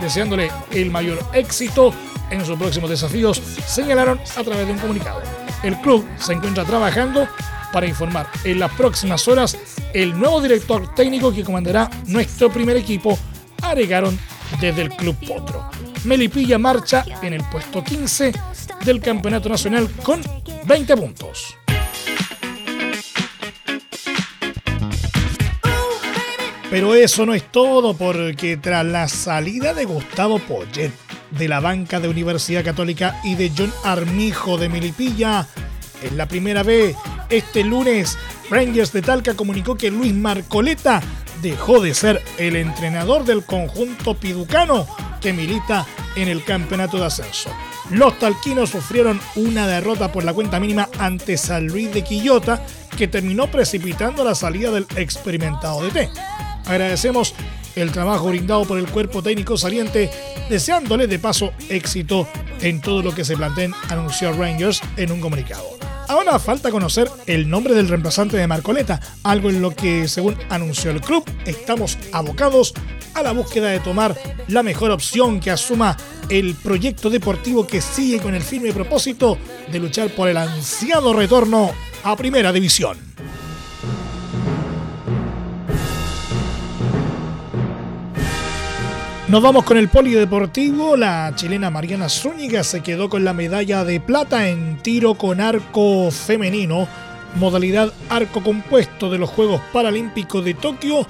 Deseándole 0.00 0.50
el 0.70 0.90
mayor 0.90 1.18
éxito 1.32 1.92
en 2.30 2.44
sus 2.44 2.58
próximos 2.58 2.90
desafíos, 2.90 3.42
señalaron 3.66 4.20
a 4.36 4.42
través 4.42 4.66
de 4.66 4.72
un 4.72 4.78
comunicado. 4.78 5.22
El 5.62 5.76
club 5.80 6.06
se 6.18 6.32
encuentra 6.32 6.64
trabajando 6.64 7.28
para 7.72 7.86
informar 7.86 8.28
en 8.44 8.58
las 8.58 8.72
próximas 8.72 9.26
horas 9.28 9.58
el 9.92 10.18
nuevo 10.18 10.40
director 10.40 10.94
técnico 10.94 11.32
que 11.32 11.44
comandará 11.44 11.90
nuestro 12.06 12.50
primer 12.50 12.76
equipo, 12.76 13.18
agregaron 13.62 14.18
desde 14.60 14.82
el 14.82 14.90
Club 14.90 15.16
Potro. 15.26 15.70
Melipilla 16.06 16.56
marcha 16.56 17.04
en 17.20 17.32
el 17.32 17.42
puesto 17.50 17.82
15 17.82 18.32
del 18.84 19.00
Campeonato 19.00 19.48
Nacional 19.48 19.90
con 20.04 20.20
20 20.64 20.96
puntos. 20.96 21.56
Pero 26.70 26.94
eso 26.94 27.26
no 27.26 27.34
es 27.34 27.50
todo 27.50 27.96
porque 27.96 28.56
tras 28.56 28.86
la 28.86 29.08
salida 29.08 29.74
de 29.74 29.84
Gustavo 29.84 30.38
Poyet 30.38 30.92
de 31.32 31.48
la 31.48 31.58
banca 31.58 31.98
de 31.98 32.08
Universidad 32.08 32.64
Católica 32.64 33.20
y 33.24 33.34
de 33.34 33.50
John 33.56 33.72
Armijo 33.82 34.58
de 34.58 34.68
Melipilla, 34.68 35.48
en 36.02 36.16
la 36.16 36.28
primera 36.28 36.62
vez 36.62 36.94
este 37.30 37.64
lunes 37.64 38.16
Rangers 38.48 38.92
de 38.92 39.02
Talca 39.02 39.34
comunicó 39.34 39.76
que 39.76 39.90
Luis 39.90 40.14
Marcoleta 40.14 41.02
dejó 41.42 41.80
de 41.80 41.94
ser 41.94 42.22
el 42.38 42.54
entrenador 42.54 43.24
del 43.24 43.44
conjunto 43.44 44.14
piducano 44.14 44.86
milita 45.32 45.86
en 46.14 46.28
el 46.28 46.44
campeonato 46.44 46.98
de 46.98 47.06
ascenso. 47.06 47.50
Los 47.90 48.18
talquinos 48.18 48.70
sufrieron 48.70 49.20
una 49.36 49.66
derrota 49.66 50.10
por 50.10 50.24
la 50.24 50.34
cuenta 50.34 50.58
mínima 50.58 50.88
ante 50.98 51.36
San 51.36 51.66
Luis 51.66 51.92
de 51.92 52.02
Quillota 52.02 52.64
que 52.96 53.08
terminó 53.08 53.50
precipitando 53.50 54.24
la 54.24 54.34
salida 54.34 54.70
del 54.70 54.86
experimentado 54.96 55.82
DT. 55.82 56.10
Agradecemos 56.66 57.34
el 57.76 57.92
trabajo 57.92 58.28
brindado 58.28 58.64
por 58.64 58.78
el 58.78 58.88
cuerpo 58.88 59.22
técnico 59.22 59.56
saliente, 59.56 60.10
deseándole 60.48 61.06
de 61.06 61.18
paso 61.18 61.52
éxito 61.68 62.26
en 62.60 62.80
todo 62.80 63.02
lo 63.02 63.14
que 63.14 63.24
se 63.24 63.36
planteen, 63.36 63.74
anunció 63.88 64.32
Rangers 64.32 64.80
en 64.96 65.12
un 65.12 65.20
comunicado. 65.20 65.76
Ahora 66.08 66.38
falta 66.38 66.70
conocer 66.70 67.10
el 67.26 67.50
nombre 67.50 67.74
del 67.74 67.88
reemplazante 67.88 68.36
de 68.36 68.46
Marcoleta, 68.46 69.00
algo 69.24 69.50
en 69.50 69.60
lo 69.60 69.72
que, 69.72 70.06
según 70.06 70.36
anunció 70.48 70.92
el 70.92 71.00
club, 71.00 71.24
estamos 71.44 71.98
abocados 72.12 72.74
a 73.16 73.22
la 73.22 73.32
búsqueda 73.32 73.68
de 73.68 73.80
tomar 73.80 74.14
la 74.48 74.62
mejor 74.62 74.90
opción 74.90 75.40
que 75.40 75.50
asuma 75.50 75.96
el 76.28 76.54
proyecto 76.54 77.08
deportivo 77.08 77.66
que 77.66 77.80
sigue 77.80 78.20
con 78.20 78.34
el 78.34 78.42
firme 78.42 78.72
propósito 78.74 79.38
de 79.72 79.78
luchar 79.78 80.10
por 80.10 80.28
el 80.28 80.36
ansiado 80.36 81.14
retorno 81.14 81.70
a 82.04 82.14
Primera 82.14 82.52
División. 82.52 82.98
Nos 89.28 89.42
vamos 89.42 89.64
con 89.64 89.78
el 89.78 89.88
polideportivo. 89.88 90.96
La 90.96 91.32
chilena 91.34 91.70
Mariana 91.70 92.10
Zúñiga 92.10 92.62
se 92.62 92.82
quedó 92.82 93.08
con 93.08 93.24
la 93.24 93.32
medalla 93.32 93.82
de 93.84 93.98
plata 93.98 94.46
en 94.48 94.76
tiro 94.82 95.14
con 95.14 95.40
arco 95.40 96.10
femenino, 96.10 96.86
modalidad 97.36 97.92
arco 98.10 98.42
compuesto 98.42 99.10
de 99.10 99.18
los 99.18 99.30
Juegos 99.30 99.62
Paralímpicos 99.72 100.44
de 100.44 100.52
Tokio 100.52 101.06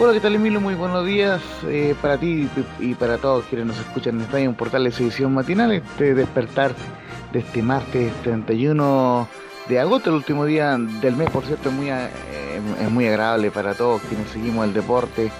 Hola, 0.00 0.12
¿qué 0.12 0.20
tal 0.20 0.36
Emilio? 0.36 0.60
Muy 0.60 0.74
buenos 0.74 1.04
días 1.04 1.42
eh, 1.66 1.94
para 2.00 2.16
ti 2.16 2.48
y 2.78 2.94
para 2.94 3.18
todos 3.18 3.44
quienes 3.46 3.66
nos 3.66 3.78
escuchan 3.78 4.24
en 4.32 4.48
un 4.48 4.54
portal 4.54 4.84
de 4.84 4.90
edición 4.90 5.34
matinal, 5.34 5.72
este 5.72 6.14
despertar 6.14 6.72
de 7.32 7.40
este 7.40 7.62
martes 7.62 8.12
31 8.22 9.28
de 9.68 9.78
agosto, 9.78 10.08
el 10.10 10.16
último 10.16 10.46
día 10.46 10.78
del 10.78 11.14
mes, 11.16 11.28
por 11.30 11.44
cierto, 11.44 11.68
es 11.68 11.74
muy, 11.74 11.90
eh, 11.90 12.08
es 12.80 12.90
muy 12.90 13.06
agradable 13.06 13.50
para 13.50 13.74
todos 13.74 14.00
quienes 14.02 14.30
seguimos 14.30 14.66
el 14.66 14.72
deporte 14.72 15.30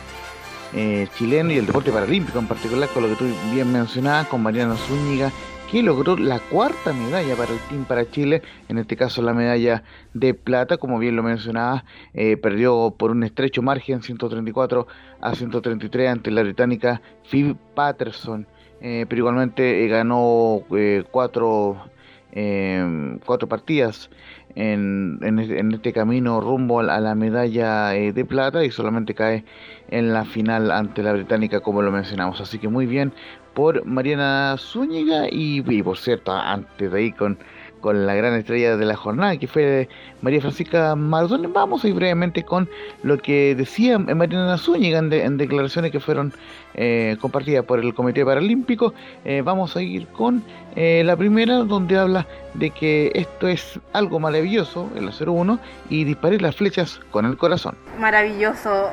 eh, 0.75 1.09
chileno 1.15 1.51
y 1.51 1.57
el 1.57 1.67
deporte 1.67 1.91
paralímpico 1.91 2.39
en 2.39 2.47
particular, 2.47 2.89
con 2.91 3.05
lo 3.05 3.09
que 3.09 3.15
tú 3.17 3.25
bien 3.53 3.73
mencionabas, 3.73 4.27
con 4.27 4.43
Mariana 4.43 4.77
Zúñiga, 4.77 5.33
que 5.71 5.83
logró 5.83 6.17
la 6.17 6.41
cuarta 6.41 6.93
medalla 6.93 7.37
para 7.37 7.53
el 7.53 7.59
Team 7.71 7.87
para 7.87 8.11
Chile, 8.11 8.43
en 8.69 8.77
este 8.77 8.97
caso 8.97 9.23
la 9.23 9.33
medalla 9.33 9.83
de 10.13 10.35
plata, 10.35 10.77
como 10.77 10.99
bien 10.99 11.17
lo 11.17 11.23
mencionabas, 11.23 11.85
eh, 12.13 12.37
perdió 12.37 12.95
por 12.99 13.11
un 13.11 13.25
estrecho 13.25 13.63
margen 13.63 14.03
134 14.03 14.87
a 15.23 15.35
133 15.35 16.11
ante 16.11 16.31
la 16.31 16.43
británica 16.43 17.01
Phoebe 17.25 17.57
Patterson, 17.75 18.47
pero 18.81 19.17
igualmente 19.17 19.89
ganó 19.89 20.63
cuatro 21.11 21.91
Em, 22.33 23.19
cuatro 23.21 23.49
partidas 23.49 24.11
en, 24.55 25.19
en, 25.23 25.73
este 25.73 25.95
camino 25.95 26.43
rumbo 26.43 26.81
a 26.81 27.01
la 27.01 27.15
medalla 27.15 27.95
eh, 27.97 28.13
de 28.13 28.25
plata 28.27 28.65
y 28.65 28.71
solamente 28.71 29.15
cae 29.15 29.45
en 29.91 30.13
la 30.13 30.27
final 30.27 30.71
ante 30.71 31.03
la 31.03 31.13
británica 31.15 31.61
como 31.61 31.81
lo 31.81 31.91
mencionamos. 31.91 32.41
Así 32.41 32.59
que 32.59 32.69
muy 32.69 32.85
bien 32.85 33.15
por 33.55 33.85
Mariana 33.87 34.57
Zúñiga 34.59 35.27
y, 35.31 35.65
y 35.67 35.83
por 35.83 35.97
cierto, 35.97 36.33
antes 36.33 36.93
de 36.93 36.99
ahí 36.99 37.13
con 37.13 37.39
con 37.81 38.07
la 38.07 38.15
gran 38.15 38.35
estrella 38.35 38.77
de 38.77 38.85
la 38.85 38.97
jornada, 38.97 39.37
que 39.37 39.47
fue 39.47 39.89
María 40.23 40.41
Francisca 40.41 40.95
Mardón. 40.95 41.53
Vamos 41.53 41.85
a 41.85 41.89
ir 41.89 41.95
brevemente 41.95 42.43
con 42.43 42.69
lo 43.03 43.19
que 43.19 43.55
decía 43.55 43.99
Mariana 43.99 44.59
Zúñiga 44.59 44.99
en, 44.99 45.37
declaraciones 45.39 45.93
que 45.93 46.01
fueron 46.01 46.33
eh, 46.75 47.17
compartidas 47.21 47.65
por 47.65 47.81
el 47.81 47.95
Comité 47.95 48.25
Paralímpico. 48.25 48.95
Eh, 49.25 49.43
vamos 49.43 49.77
a 49.77 49.83
ir 49.83 50.07
con 50.09 50.43
eh, 50.77 51.03
la 51.05 51.17
primera, 51.17 51.59
donde 51.59 51.99
habla 51.99 52.27
de 52.55 52.71
que 52.71 53.13
esto 53.15 53.49
es 53.49 53.79
algo 53.93 54.21
maravilloso, 54.21 54.91
el 54.97 55.11
01, 55.11 55.59
y 55.89 56.05
disparar 56.05 56.43
las 56.43 56.57
flechas 56.57 57.01
con 57.11 57.25
el 57.25 57.37
corazón. 57.37 57.77
Maravilloso, 57.99 58.91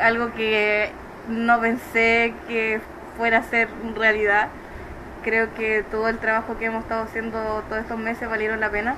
algo 0.00 0.32
que 0.34 0.90
no 1.28 1.60
pensé 1.60 2.34
que 2.48 2.80
fuera 3.16 3.38
a 3.38 3.42
ser 3.44 3.68
realidad 3.96 4.48
creo 5.24 5.52
que 5.54 5.82
todo 5.90 6.08
el 6.08 6.18
trabajo 6.18 6.56
que 6.58 6.66
hemos 6.66 6.82
estado 6.82 7.02
haciendo 7.02 7.38
todos 7.68 7.82
estos 7.82 7.98
meses 7.98 8.28
valieron 8.28 8.60
la 8.60 8.70
pena 8.70 8.94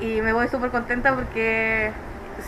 y 0.00 0.20
me 0.22 0.32
voy 0.32 0.48
súper 0.48 0.70
contenta 0.70 1.14
porque 1.14 1.92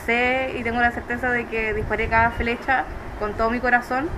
sé 0.04 0.56
y 0.58 0.62
tengo 0.62 0.80
la 0.80 0.90
certeza 0.90 1.30
de 1.30 1.46
que 1.46 1.74
disparé 1.74 2.08
cada 2.08 2.30
flecha 2.30 2.84
con 3.20 3.34
todo 3.34 3.50
mi 3.50 3.60
corazón 3.60 4.08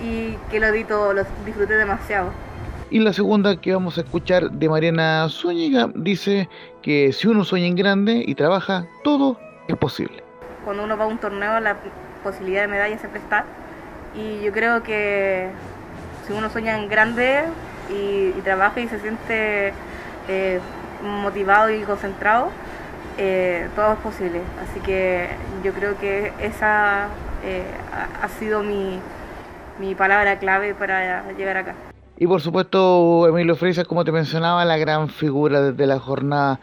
y 0.00 0.34
que 0.50 0.60
lo 0.60 0.70
di 0.70 0.84
todo, 0.84 1.12
lo 1.12 1.24
disfruté 1.44 1.74
demasiado. 1.74 2.30
Y 2.90 3.00
la 3.00 3.12
segunda 3.12 3.60
que 3.60 3.72
vamos 3.72 3.98
a 3.98 4.02
escuchar 4.02 4.50
de 4.50 4.68
Mariana 4.68 5.26
Zúñiga 5.28 5.90
dice 5.94 6.48
que 6.82 7.12
si 7.12 7.28
uno 7.28 7.44
sueña 7.44 7.66
en 7.66 7.76
grande 7.76 8.22
y 8.26 8.34
trabaja, 8.34 8.86
todo 9.04 9.38
es 9.66 9.76
posible. 9.76 10.22
Cuando 10.64 10.84
uno 10.84 10.96
va 10.96 11.04
a 11.04 11.08
un 11.08 11.18
torneo 11.18 11.60
la 11.60 11.76
posibilidad 12.22 12.62
de 12.62 12.68
medalla 12.68 12.98
siempre 12.98 13.20
está 13.20 13.44
y 14.14 14.42
yo 14.42 14.52
creo 14.52 14.82
que 14.82 15.48
si 16.26 16.32
uno 16.32 16.48
sueña 16.50 16.78
en 16.78 16.88
grande 16.88 17.42
y, 17.90 18.30
trabaja 18.42 18.80
y 18.80 18.88
se 18.88 18.98
siente 19.00 19.72
eh, 20.28 20.60
motivado 21.02 21.70
y 21.70 21.82
concentrado, 21.82 22.50
eh, 23.18 23.68
todo 23.74 23.94
es 23.94 23.98
posible. 23.98 24.40
Así 24.62 24.80
que 24.80 25.28
yo 25.64 25.72
creo 25.72 25.98
que 25.98 26.32
esa 26.40 27.08
eh, 27.44 27.64
ha 28.22 28.28
sido 28.28 28.62
mi, 28.62 29.00
palabra 29.96 30.38
clave 30.38 30.74
para 30.74 31.32
llegar 31.32 31.56
acá. 31.56 31.74
Y 32.16 32.26
por 32.26 32.40
supuesto, 32.40 33.28
Emilio 33.28 33.54
Freisa, 33.54 33.84
como 33.84 34.04
te 34.04 34.10
mencionaba, 34.10 34.64
la 34.64 34.76
gran 34.76 35.08
figura 35.08 35.60
desde 35.60 35.86
la 35.86 36.00
jornada 36.00 36.58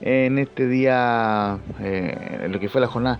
en 0.00 0.38
este 0.38 0.66
día, 0.66 1.58
eh, 1.80 2.48
lo 2.50 2.58
que 2.58 2.68
fue 2.68 2.80
la 2.80 2.86
jornada 2.86 3.18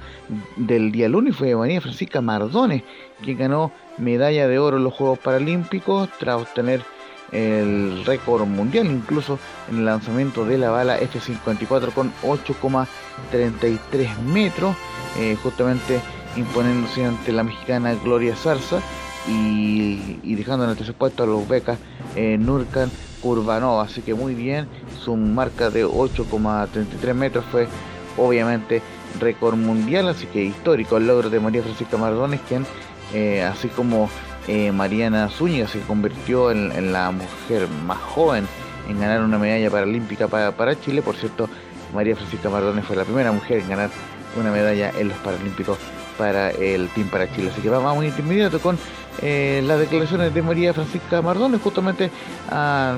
del 0.57 0.93
día 0.93 1.09
lunes, 1.09 1.37
fue 1.37 1.55
María 1.55 1.81
Francisca 1.81 2.21
Mardones, 2.21 2.83
quien 3.23 3.39
ganó 3.39 3.71
medalla 3.99 4.49
de 4.49 4.59
oro 4.59 4.79
en 4.79 4.85
los 4.85 4.95
Juegos 4.95 5.19
Paralímpicos 5.19 6.09
tras 6.19 6.41
obtener 6.41 6.83
el 7.33 8.05
récord 8.05 8.47
mundial, 8.47 8.87
incluso 8.87 9.39
en 9.71 9.79
el 9.79 9.85
lanzamiento 9.87 10.45
de 10.45 10.59
la 10.59 10.71
bala 10.71 10.99
F-54 10.99 11.93
con 11.93 12.13
8,33 12.23 14.19
metros, 14.21 14.77
eh, 15.19 15.37
justamente 15.43 16.01
imponiéndose 16.37 17.05
ante 17.05 17.33
la 17.33 17.43
mexicana 17.43 17.95
Gloria 17.95 18.37
Zarza 18.37 18.81
y, 19.29 20.35
dejando 20.35 20.65
en 20.65 20.71
el 20.71 20.77
tercer 20.77 20.95
puesto 20.95 21.23
a 21.23 21.27
los 21.27 21.47
becas 21.49 21.79
eh, 22.17 22.37
Nurkan 22.39 22.91
Urbanov. 23.23 23.81
Así 23.81 24.03
que 24.03 24.15
muy 24.15 24.35
bien, 24.35 24.69
su 25.03 25.17
marca 25.17 25.71
de 25.71 25.87
8,33 25.87 27.15
metros 27.15 27.45
fue 27.51 27.69
obviamente 28.17 28.83
récord 29.21 29.57
mundial, 29.57 30.09
así 30.09 30.27
que 30.27 30.43
histórico 30.43 30.97
el 30.97 31.07
logro 31.07 31.31
de 31.31 31.41
María 31.41 31.63
Francisca 31.63 31.97
Mardones, 31.97 32.41
quien 32.49 32.67
eh, 33.13 33.43
así 33.43 33.69
como 33.69 34.09
eh, 34.47 34.73
Mariana 34.73 35.29
Zúñiga 35.31 35.67
se 35.67 35.81
convirtió 35.81 36.51
en, 36.51 36.93
la 36.93 37.11
mujer 37.11 37.69
más 37.87 37.99
joven 37.99 38.47
en 38.89 39.01
ganar 39.01 39.23
una 39.23 39.39
medalla 39.39 39.71
paralímpica 39.71 40.29
para, 40.29 40.81
Chile. 40.81 41.01
Por 41.03 41.17
cierto, 41.17 41.49
María 41.95 42.15
Francisca 42.15 42.51
Mardones 42.51 42.85
fue 42.85 42.97
la 42.97 43.05
primera 43.05 43.33
mujer 43.33 43.61
en 43.61 43.69
ganar 43.69 43.91
una 44.39 44.51
medalla 44.51 44.91
en 44.99 45.09
los 45.09 45.17
Paralímpicos 45.19 45.79
para 46.19 46.51
el 46.51 46.89
Team 46.89 47.09
para 47.09 47.33
Chile. 47.33 47.51
Así 47.53 47.63
que 47.63 47.71
vamos 47.71 48.05
inmediato 48.19 48.61
con 48.61 48.77
eh, 49.23 49.63
las 49.65 49.79
declaraciones 49.79 50.35
de 50.35 50.43
María 50.43 50.75
Francisca 50.75 51.23
Mardones, 51.23 51.61
justamente 51.63 52.11
a, 52.51 52.97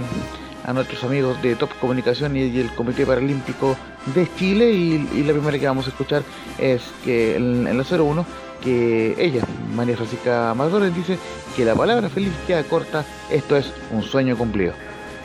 nuestros 0.75 1.05
amigos 1.05 1.41
de 1.43 1.55
Top 1.55 1.71
Comunicación 1.81 2.37
y, 2.37 2.59
el 2.59 2.75
Comité 2.75 3.07
Paralímpico 3.07 3.77
de 4.15 4.29
Chile. 4.37 4.73
Y, 4.73 5.23
la 5.23 5.33
primera 5.33 5.59
que 5.59 5.67
vamos 5.67 5.87
a 5.87 5.91
escuchar 5.91 6.25
es 6.59 6.83
que 7.05 7.37
en, 7.37 7.69
en 7.69 7.79
la 7.79 7.85
01 7.85 8.27
que 8.63 9.15
ella, 9.19 9.43
María 9.75 9.97
Francisca 9.97 10.55
Mardones, 10.55 10.95
dice 10.95 11.19
que 11.55 11.65
la 11.65 11.75
palabra 11.75 12.09
feliz 12.09 12.33
queda 12.47 12.63
corta, 12.65 13.05
esto 13.31 13.57
es 13.57 13.73
un 13.91 14.03
sueño 14.03 14.37
cumplido. 14.37 14.75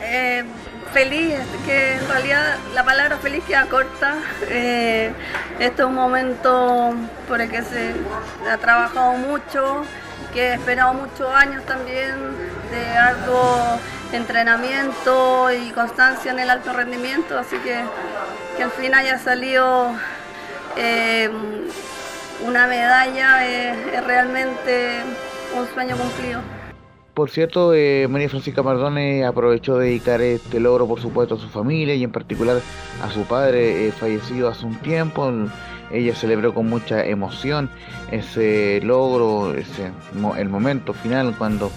Eh, 0.02 0.44
feliz, 0.92 1.38
que 1.66 1.94
en 1.94 2.08
realidad 2.08 2.56
la 2.74 2.84
palabra 2.84 3.16
feliz 3.18 3.42
queda 3.44 3.66
corta. 3.66 4.16
Eh, 4.48 5.12
este 5.58 5.82
es 5.82 5.88
un 5.88 5.94
momento 5.94 6.94
por 7.28 7.40
el 7.40 7.50
que 7.50 7.62
se 7.62 7.92
ha 8.50 8.56
trabajado 8.58 9.12
mucho, 9.12 9.84
que 10.32 10.48
he 10.48 10.54
esperado 10.54 10.94
muchos 10.94 11.28
años 11.34 11.64
también 11.64 12.14
de 12.70 12.96
alto 12.96 13.78
entrenamiento 14.12 15.50
y 15.52 15.70
constancia 15.70 16.32
en 16.32 16.38
el 16.38 16.50
alto 16.50 16.72
rendimiento, 16.72 17.38
así 17.38 17.56
que 17.58 17.82
que 18.56 18.62
al 18.62 18.70
fin 18.70 18.94
haya 18.94 19.18
salido 19.18 19.92
eh, 20.76 21.30
una 22.46 22.66
medalla 22.66 23.46
es, 23.46 24.04
realmente 24.06 25.00
un 25.58 25.66
sueño 25.74 25.96
cumplido. 25.96 26.40
Por 27.14 27.30
cierto, 27.30 27.74
eh, 27.74 28.06
María 28.08 28.28
Francisca 28.28 28.62
Mardone 28.62 29.24
aprovechó 29.24 29.76
de 29.76 29.88
dedicar 29.88 30.22
este 30.22 30.60
logro, 30.60 30.86
por 30.86 31.00
supuesto, 31.00 31.34
a 31.34 31.38
su 31.38 31.48
familia 31.48 31.94
y 31.94 32.04
en 32.04 32.10
particular 32.10 32.60
a 33.02 33.10
su 33.10 33.24
padre 33.24 33.88
eh, 33.88 33.92
fallecido 33.92 34.48
hace 34.48 34.64
un 34.64 34.76
tiempo. 34.76 35.30
Ella 35.90 36.14
celebró 36.14 36.54
con 36.54 36.70
mucha 36.70 37.04
emoción 37.04 37.68
ese 38.10 38.80
logro, 38.82 39.54
ese, 39.54 39.92
el 40.38 40.48
momento 40.48 40.94
final 40.94 41.34
cuando 41.36 41.70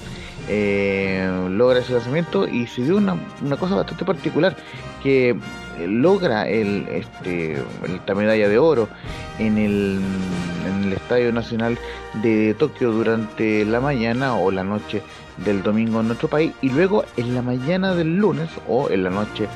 eh, 0.47 1.29
logra 1.49 1.79
ese 1.79 1.93
lanzamiento 1.93 2.47
y 2.47 2.67
se 2.67 2.83
dio 2.83 2.95
una, 2.95 3.17
una 3.41 3.57
cosa 3.57 3.75
bastante 3.75 4.05
particular 4.05 4.55
que 5.03 5.37
logra 5.87 6.47
el, 6.47 6.87
este, 6.89 7.57
esta 7.87 8.15
medalla 8.15 8.47
de 8.47 8.57
oro 8.57 8.87
en 9.39 9.57
el, 9.57 9.99
en 10.67 10.83
el 10.85 10.93
Estadio 10.93 11.31
Nacional 11.31 11.77
de 12.21 12.53
Tokio 12.53 12.91
durante 12.91 13.65
la 13.65 13.79
mañana 13.79 14.35
o 14.35 14.51
la 14.51 14.63
noche 14.63 15.01
del 15.37 15.63
domingo 15.63 15.99
en 15.99 16.07
nuestro 16.07 16.29
país 16.29 16.53
y 16.61 16.69
luego 16.69 17.03
en 17.17 17.35
la 17.35 17.41
mañana 17.41 17.93
del 17.93 18.17
lunes 18.17 18.49
o 18.67 18.89
en 18.89 19.03
la 19.03 19.09
noche 19.09 19.47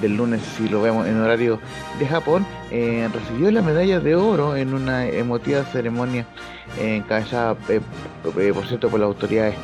del 0.00 0.16
lunes 0.16 0.42
si 0.56 0.68
lo 0.68 0.82
vemos 0.82 1.06
en 1.06 1.20
horario 1.20 1.58
de 1.98 2.06
Japón 2.06 2.46
eh, 2.70 3.08
recibió 3.12 3.50
la 3.50 3.62
medalla 3.62 4.00
de 4.00 4.14
oro 4.14 4.56
en 4.56 4.74
una 4.74 5.06
emotiva 5.06 5.64
ceremonia 5.64 6.26
encabezada 6.80 7.56
eh, 7.68 7.80
eh, 8.38 8.52
por 8.54 8.66
cierto 8.66 8.88
por 8.88 9.00
las 9.00 9.08
autoridades 9.08 9.54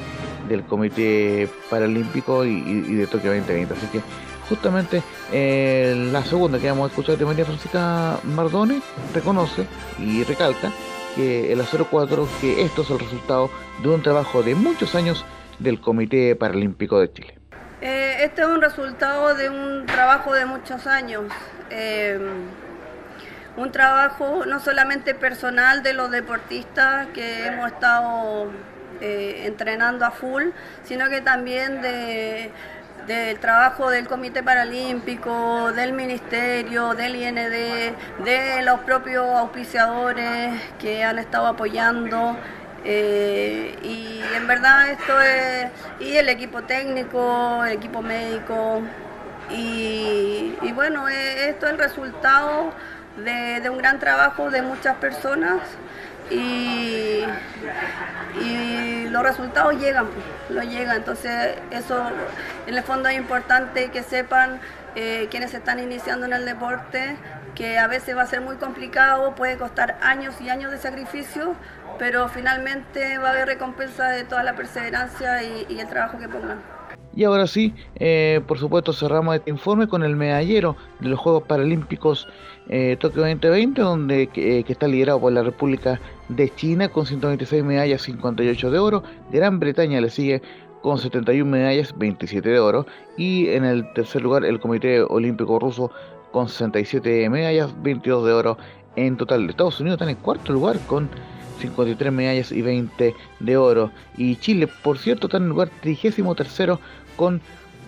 del 0.48 0.62
Comité 0.64 1.48
Paralímpico 1.70 2.44
y, 2.44 2.50
y 2.50 2.94
de 2.94 3.06
Tokio 3.06 3.30
2020 3.30 3.74
así 3.74 3.86
que 3.86 4.00
justamente 4.48 5.02
eh, 5.32 5.94
la 6.12 6.24
segunda 6.24 6.58
que 6.58 6.68
vamos 6.68 6.84
a 6.84 6.88
escuchar 6.88 7.16
de 7.16 7.24
María 7.24 7.44
Francisca 7.44 8.18
Mardone 8.24 8.82
reconoce 9.14 9.66
y 9.98 10.24
recalca 10.24 10.70
que 11.14 11.52
el 11.52 11.62
04 11.62 12.28
que 12.40 12.62
esto 12.62 12.82
es 12.82 12.90
el 12.90 12.98
resultado 12.98 13.50
de 13.82 13.88
un 13.88 14.02
trabajo 14.02 14.42
de 14.42 14.54
muchos 14.54 14.94
años 14.94 15.24
del 15.58 15.80
Comité 15.80 16.34
Paralímpico 16.36 16.98
de 16.98 17.12
Chile. 17.12 17.38
Eh, 17.80 18.18
este 18.20 18.42
es 18.42 18.48
un 18.48 18.60
resultado 18.60 19.34
de 19.34 19.48
un 19.48 19.86
trabajo 19.86 20.32
de 20.32 20.46
muchos 20.46 20.86
años. 20.86 21.24
Eh, 21.70 22.18
un 23.56 23.70
trabajo 23.70 24.44
no 24.46 24.60
solamente 24.60 25.14
personal 25.14 25.82
de 25.82 25.92
los 25.92 26.10
deportistas 26.10 27.08
que 27.08 27.46
hemos 27.46 27.70
estado 27.70 28.50
entrenando 29.00 30.04
a 30.04 30.12
full, 30.12 30.44
sino 30.84 31.10
que 31.10 31.20
también 31.20 31.82
de 31.82 32.52
del 33.06 33.38
trabajo 33.38 33.90
del 33.90 34.06
Comité 34.06 34.42
Paralímpico, 34.42 35.72
del 35.72 35.92
Ministerio, 35.92 36.94
del 36.94 37.16
IND, 37.16 37.38
de 37.38 38.62
los 38.62 38.80
propios 38.80 39.26
auspiciadores 39.26 40.60
que 40.78 41.04
han 41.04 41.18
estado 41.18 41.46
apoyando. 41.46 42.36
Eh, 42.84 43.76
y 43.82 44.20
en 44.34 44.46
verdad 44.46 44.90
esto 44.90 45.20
es, 45.20 45.70
y 46.00 46.16
el 46.16 46.28
equipo 46.28 46.62
técnico, 46.62 47.64
el 47.64 47.72
equipo 47.72 48.02
médico, 48.02 48.82
y, 49.50 50.54
bueno, 50.74 51.08
eh, 51.08 51.50
esto 51.50 51.66
es 51.66 51.72
el 51.72 51.78
resultado 51.78 52.72
de 53.16 53.68
un 53.68 53.78
gran 53.78 53.98
trabajo 53.98 54.50
de 54.50 54.62
muchas 54.62 54.96
personas 54.96 55.60
y, 56.30 57.24
los 59.10 59.22
resultados 59.22 59.74
llegan, 59.74 60.06
lo 60.48 60.62
llegan. 60.62 60.96
Entonces 60.96 61.56
eso 61.70 62.02
en 62.66 62.74
el 62.74 62.82
fondo 62.82 63.10
es 63.10 63.18
importante 63.18 63.90
que 63.90 64.02
sepan 64.02 64.58
eh, 64.96 65.28
quienes 65.30 65.52
están 65.52 65.78
iniciando 65.80 66.24
en 66.24 66.32
el 66.32 66.46
deporte 66.46 67.16
que 67.54 67.78
a 67.78 67.86
veces 67.86 68.16
va 68.16 68.22
a 68.22 68.26
ser 68.26 68.40
muy 68.40 68.56
complicado, 68.56 69.34
puede 69.34 69.58
costar 69.58 69.98
años 70.00 70.40
y 70.40 70.48
años 70.48 70.70
de 70.70 70.78
sacrificio, 70.78 71.54
pero 71.98 72.28
finalmente 72.28 73.18
va 73.18 73.28
a 73.28 73.32
haber 73.32 73.48
recompensa 73.48 74.08
de 74.08 74.24
toda 74.24 74.42
la 74.42 74.54
perseverancia 74.54 75.42
y 75.42 75.78
el 75.78 75.86
trabajo 75.88 76.18
que 76.18 76.28
pongan. 76.28 76.62
Y 77.14 77.24
ahora 77.24 77.46
sí, 77.46 77.74
eh, 77.96 78.40
por 78.46 78.58
supuesto 78.58 78.92
cerramos 78.92 79.36
este 79.36 79.50
informe 79.50 79.86
con 79.86 80.02
el 80.02 80.16
medallero 80.16 80.76
de 81.00 81.08
los 81.08 81.18
Juegos 81.18 81.42
Paralímpicos 81.42 82.26
eh, 82.74 82.96
Tokio 82.98 83.20
2020, 83.20 83.82
donde 83.82 84.22
eh, 84.34 84.64
que 84.64 84.72
está 84.72 84.88
liderado 84.88 85.20
por 85.20 85.30
la 85.30 85.42
República 85.42 86.00
de 86.30 86.48
China 86.54 86.88
con 86.88 87.04
126 87.04 87.62
medallas, 87.62 88.00
58 88.00 88.70
de 88.70 88.78
oro. 88.78 89.02
Gran 89.30 89.60
Bretaña 89.60 90.00
le 90.00 90.08
sigue 90.08 90.40
con 90.80 90.96
71 90.96 91.50
medallas, 91.50 91.92
27 91.98 92.48
de 92.48 92.58
oro. 92.58 92.86
Y 93.18 93.48
en 93.48 93.66
el 93.66 93.92
tercer 93.92 94.22
lugar 94.22 94.46
el 94.46 94.58
Comité 94.58 95.02
Olímpico 95.02 95.58
Ruso 95.58 95.90
con 96.30 96.48
67 96.48 97.28
medallas, 97.28 97.70
22 97.82 98.24
de 98.24 98.32
oro 98.32 98.56
en 98.96 99.18
total. 99.18 99.50
Estados 99.50 99.78
Unidos 99.78 99.96
está 99.96 100.04
en 100.04 100.16
el 100.16 100.22
cuarto 100.22 100.54
lugar 100.54 100.78
con 100.86 101.10
53 101.60 102.10
medallas 102.10 102.52
y 102.52 102.62
20 102.62 103.14
de 103.40 103.56
oro. 103.58 103.90
Y 104.16 104.36
Chile, 104.36 104.66
por 104.82 104.96
cierto, 104.96 105.26
está 105.26 105.36
en 105.36 105.42
el 105.42 105.48
lugar 105.50 105.68
33 105.82 106.78
con 107.16 107.42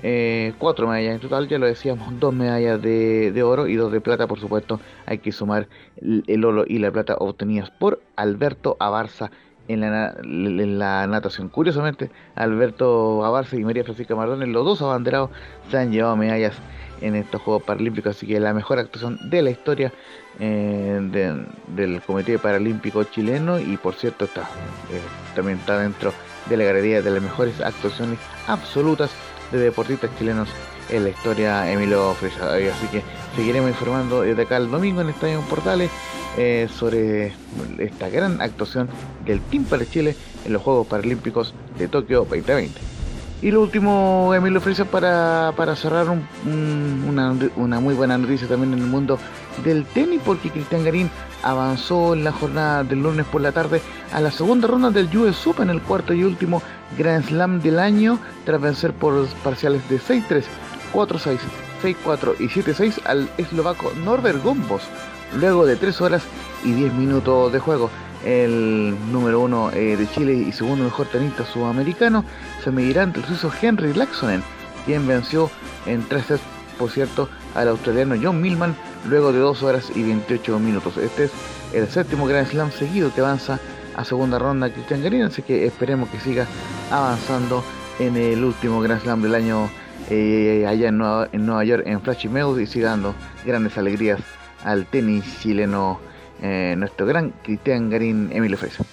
eh, 0.07 0.53
cuatro 0.59 0.87
medallas 0.87 1.15
en 1.15 1.21
total, 1.21 1.49
ya 1.49 1.59
lo 1.59 1.65
decíamos, 1.65 2.21
dos 2.21 2.35
medallas 2.35 2.81
de, 2.83 3.43
oro 3.43 3.67
y 3.67 3.77
dos 3.77 3.91
de 3.91 4.03
plata, 4.03 4.27
por 4.27 4.39
supuesto, 4.39 4.79
hay 5.07 5.17
que 5.17 5.33
sumar 5.33 5.67
el, 5.97 6.45
oro 6.45 6.65
y 6.69 6.79
la 6.79 6.91
plata 6.91 7.17
obtenidas 7.19 7.71
por 7.71 8.03
Alberto 8.15 8.77
Abarza 8.81 9.31
en 9.67 9.81
la, 9.81 10.15
en 10.23 10.79
la 10.79 11.07
natación. 11.07 11.49
Curiosamente, 11.49 12.11
Alberto 12.35 13.25
Abarza 13.25 13.57
y 13.57 13.65
María 13.65 13.83
Francisca 13.83 14.15
Mardones, 14.15 14.49
los 14.49 14.67
dos 14.67 14.83
abanderados, 14.83 15.31
se 15.71 15.79
han 15.79 15.91
llevado 15.91 16.17
medallas 16.17 16.53
en 17.01 17.15
estos 17.15 17.41
Juegos 17.41 17.63
Paralímpicos, 17.63 18.15
así 18.15 18.27
que 18.27 18.39
la 18.39 18.53
mejor 18.53 18.79
actuación 18.79 19.19
de 19.31 19.41
la 19.41 19.51
historia 19.51 19.91
eh, 20.39 21.47
del 21.69 22.03
Comité 22.03 22.39
Paralímpico 22.39 23.05
chileno 23.05 23.59
y 23.59 23.79
por 23.79 23.95
cierto 23.95 24.27
está, 24.27 24.43
eh, 24.43 25.01
también 25.35 25.57
está 25.57 25.79
dentro 25.79 26.13
de 26.47 26.59
la 26.59 26.65
galería 26.65 27.01
de 27.01 27.11
las 27.11 27.23
mejores 27.23 27.59
actuaciones 27.63 28.19
absolutas 28.47 29.11
de 29.53 29.59
deportistas 29.59 30.11
chilenos 30.19 30.49
en 30.91 31.05
la 31.05 31.11
historia 31.11 31.71
Emilio 31.71 32.15
Fresa. 32.15 32.55
Así 32.55 32.87
que 32.91 33.03
seguiremos 33.37 33.71
informando 33.71 34.23
desde 34.23 34.43
acá 34.43 34.57
el 34.57 34.71
domingo 34.71 35.01
en 35.01 35.11
Estadio 35.11 35.41
Portales 35.43 35.91
eh, 36.37 36.69
sobre 36.73 37.33
esta 37.79 38.09
gran 38.09 38.41
actuación 38.41 38.89
del 39.25 39.41
Team 39.41 39.65
para 39.65 39.87
Chile 39.87 40.17
en 40.45 40.53
los 40.53 40.63
Juegos 40.63 40.87
Paralímpicos 40.87 41.55
de 41.79 41.89
Tokio 41.89 42.21
2020. 42.21 42.95
Y 43.43 43.51
lo 43.51 43.61
último, 43.61 44.33
Emilio 44.35 44.61
Fresa, 44.61 44.87
para, 44.87 45.53
para 45.55 45.77
cerrar 45.77 46.07
una, 46.09 47.37
una, 47.57 47.79
muy 47.79 47.95
buena 47.95 48.17
noticia 48.17 48.49
también 48.49 48.73
en 48.73 48.79
el 48.79 48.87
mundo 48.87 49.19
del 49.63 49.85
tenis, 49.85 50.21
porque 50.25 50.51
Cristian 50.51 50.85
Garín 50.85 51.11
avanzó 51.43 52.15
en 52.15 52.25
la 52.25 52.33
jornada 52.33 52.85
del 52.85 53.03
lunes 53.03 53.27
por 53.27 53.41
la 53.41 53.53
tarde 53.53 53.83
a 54.13 54.21
la 54.21 54.31
segunda 54.31 54.67
ronda 54.67 54.91
del 54.91 55.15
US 55.17 55.47
Open, 55.47 55.71
el 55.71 55.83
cuarto 55.83 56.15
y 56.15 56.25
último 56.25 56.63
Grand 56.97 57.27
Slam 57.27 57.61
del 57.61 57.79
año, 57.79 58.19
tras 58.45 58.61
vencer 58.61 58.93
por 58.93 59.27
parciales 59.45 59.89
de 59.89 60.01
6-3, 60.01 60.45
4-6, 60.93 61.39
6-4 61.83 62.35
y 62.41 62.49
7-6 62.49 63.01
al 63.05 63.29
eslovaco 63.37 63.93
Norbert 64.05 64.43
Gombos, 64.43 64.83
luego 65.39 65.67
de 65.67 65.77
3 65.77 66.01
horas 66.01 66.23
y 66.65 66.73
10 66.73 66.95
minutos 66.95 67.53
de 67.53 67.59
juego. 67.59 67.91
El 68.25 68.97
número 69.13 69.41
uno 69.41 69.71
eh, 69.71 69.97
de 69.99 70.09
Chile 70.09 70.33
y 70.33 70.53
segundo 70.53 70.85
mejor 70.85 71.07
tenista 71.09 71.45
sudamericano 71.45 72.25
se 72.63 72.71
medirá 72.71 73.03
ante 73.03 73.21
el 73.21 73.27
suizo 73.27 73.53
Henry 73.61 73.93
Laxonen, 73.93 74.43
quien 74.87 75.07
venció 75.07 75.51
en 75.85 76.03
3 76.09 76.25
sets, 76.25 76.43
por 76.79 76.91
cierto, 76.91 77.29
al 77.55 77.69
australiano 77.69 78.17
John 78.21 78.41
Millman 78.41 78.75
luego 79.09 79.33
de 79.33 79.39
2 79.39 79.63
horas 79.63 79.91
y 79.95 80.03
28 80.03 80.59
minutos. 80.59 80.97
Este 80.97 81.25
es 81.25 81.33
el 81.73 81.89
séptimo 81.89 82.27
Grand 82.27 82.49
Slam 82.49 82.71
seguido 82.71 83.13
que 83.15 83.21
avanza 83.21 83.59
a 83.97 84.05
segunda 84.05 84.39
ronda 84.39 84.73
Cristian 84.73 85.03
Garín, 85.03 85.23
así 85.23 85.43
que 85.43 85.67
esperemos 85.67 86.09
que 86.09 86.21
siga 86.21 86.47
avanzando 86.91 87.65
en 87.99 88.17
el 88.17 88.43
último 88.45 88.81
Grand 88.81 89.03
Slam 89.03 89.23
del 89.23 89.35
año 89.35 89.71
eh, 90.11 90.65
allá 90.69 90.89
en 90.89 90.99
Nueva, 90.99 91.65
York, 91.65 91.85
en 91.87 92.01
Flashy 92.01 92.29
Meadows, 92.29 92.61
y 92.61 92.67
siga 92.67 92.91
dando 92.91 93.15
grandes 93.45 93.77
alegrías 93.79 94.21
al 94.65 94.87
tenis 94.87 95.25
chileno, 95.41 96.01
eh, 96.43 96.75
nuestro 96.77 97.07
gran 97.07 97.33
Cristian 97.43 97.91
Garín 97.91 98.31
Emilio 98.33 98.59
Fresa. 98.59 98.85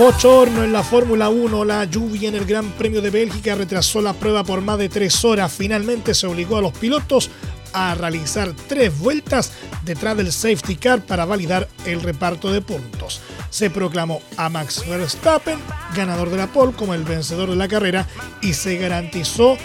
Bochorno 0.00 0.64
en 0.64 0.72
la 0.72 0.82
Fórmula 0.82 1.28
1, 1.28 1.62
la 1.66 1.84
lluvia 1.84 2.30
en 2.30 2.34
el 2.34 2.46
Gran 2.46 2.70
Premio 2.70 3.02
de 3.02 3.10
Bélgica 3.10 3.54
retrasó 3.54 4.00
la 4.00 4.14
prueba 4.14 4.42
por 4.44 4.62
más 4.62 4.78
de 4.78 4.88
tres 4.88 5.26
horas. 5.26 5.52
Finalmente 5.52 6.14
se 6.14 6.26
obligó 6.26 6.56
a 6.56 6.62
los 6.62 6.72
pilotos 6.72 7.28
a 7.74 7.94
realizar 7.94 8.54
tres 8.66 8.98
vueltas 8.98 9.52
detrás 9.84 10.16
del 10.16 10.32
safety 10.32 10.76
car 10.76 11.04
para 11.04 11.26
validar 11.26 11.68
el 11.84 12.00
reparto 12.00 12.50
de 12.50 12.62
puntos. 12.62 13.20
Se 13.50 13.68
proclamó 13.68 14.22
a 14.38 14.48
Max 14.48 14.82
Verstappen 14.88 15.58
ganador 15.94 16.30
de 16.30 16.38
la 16.38 16.46
pole 16.46 16.72
como 16.72 16.94
el 16.94 17.04
vencedor 17.04 17.50
de 17.50 17.56
la 17.56 17.68
carrera 17.68 18.08
y 18.40 18.54
se 18.54 18.78
garantizó 18.78 19.58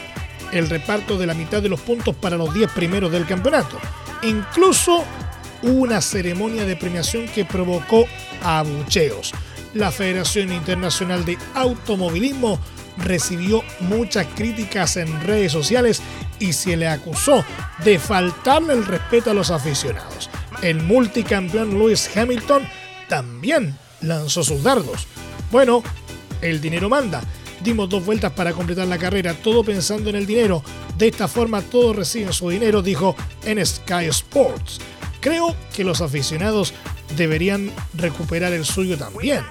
el 0.52 0.69
reparto 0.69 1.17
de 1.17 1.28
la 1.28 1.34
mitad 1.34 1.62
de 1.62 1.69
los 1.69 1.80
puntos 1.80 2.13
para 2.13 2.36
los 2.36 2.54
10 2.54 2.74
primeros 2.74 3.10
del 3.10 3.26
campeonato. 3.26 3.80
Incluso 4.21 5.06
una 5.62 6.02
ceremonia 6.02 6.65
de 6.65 6.76
premiación 6.76 7.26
que 7.30 7.45
provocó 7.45 8.06
abucheos 8.43 9.32
la 9.76 9.92
Federación 9.92 10.52
Internacional 10.52 11.26
de 11.26 11.38
Automovilismo 11.54 12.60
recibió 12.98 13.62
muchas 13.82 14.26
críticas 14.36 14.96
en 14.96 15.22
redes 15.22 15.52
sociales 15.52 16.02
y 16.40 16.54
se 16.54 16.78
le 16.78 16.88
acusó 16.88 17.44
de 17.84 18.00
faltarle 18.00 18.74
el 18.74 18.86
respeto 18.86 19.32
a 19.32 19.34
los 19.34 19.52
aficionados. 19.52 20.30
El 20.62 20.82
multicampeón 20.82 21.78
Lewis 21.78 22.10
Hamilton 22.16 22.64
también 23.10 23.78
lanzó 24.02 24.44
sus 24.44 24.64
dardos. 24.64 25.08
Bueno, 25.52 25.84
el 26.42 26.62
dinero 26.62 26.90
manda. 26.90 27.22
Dimos 27.62 27.90
dos 27.90 28.06
vueltas 28.06 28.32
para 28.32 28.54
completar 28.54 28.88
la 28.88 28.98
carrera, 28.98 29.34
todo 29.34 29.64
pensando 29.64 30.10
en 30.10 30.16
el 30.16 30.26
dinero. 30.26 30.64
De 30.98 31.10
esta 31.10 31.28
forma 31.28 31.62
todos 31.62 31.96
reciben 31.96 32.32
su 32.32 32.50
dinero, 32.50 32.82
dijo 32.82 33.16
en 33.44 33.64
Sky 33.66 34.06
Sports. 34.06 34.80
Creo 35.20 35.54
que 35.76 35.84
los 35.84 36.00
aficionados 36.00 36.74
deberían 37.18 37.72
recuperar 37.96 38.54
el 38.54 38.64
suyo 38.64 38.98
también 38.98 39.44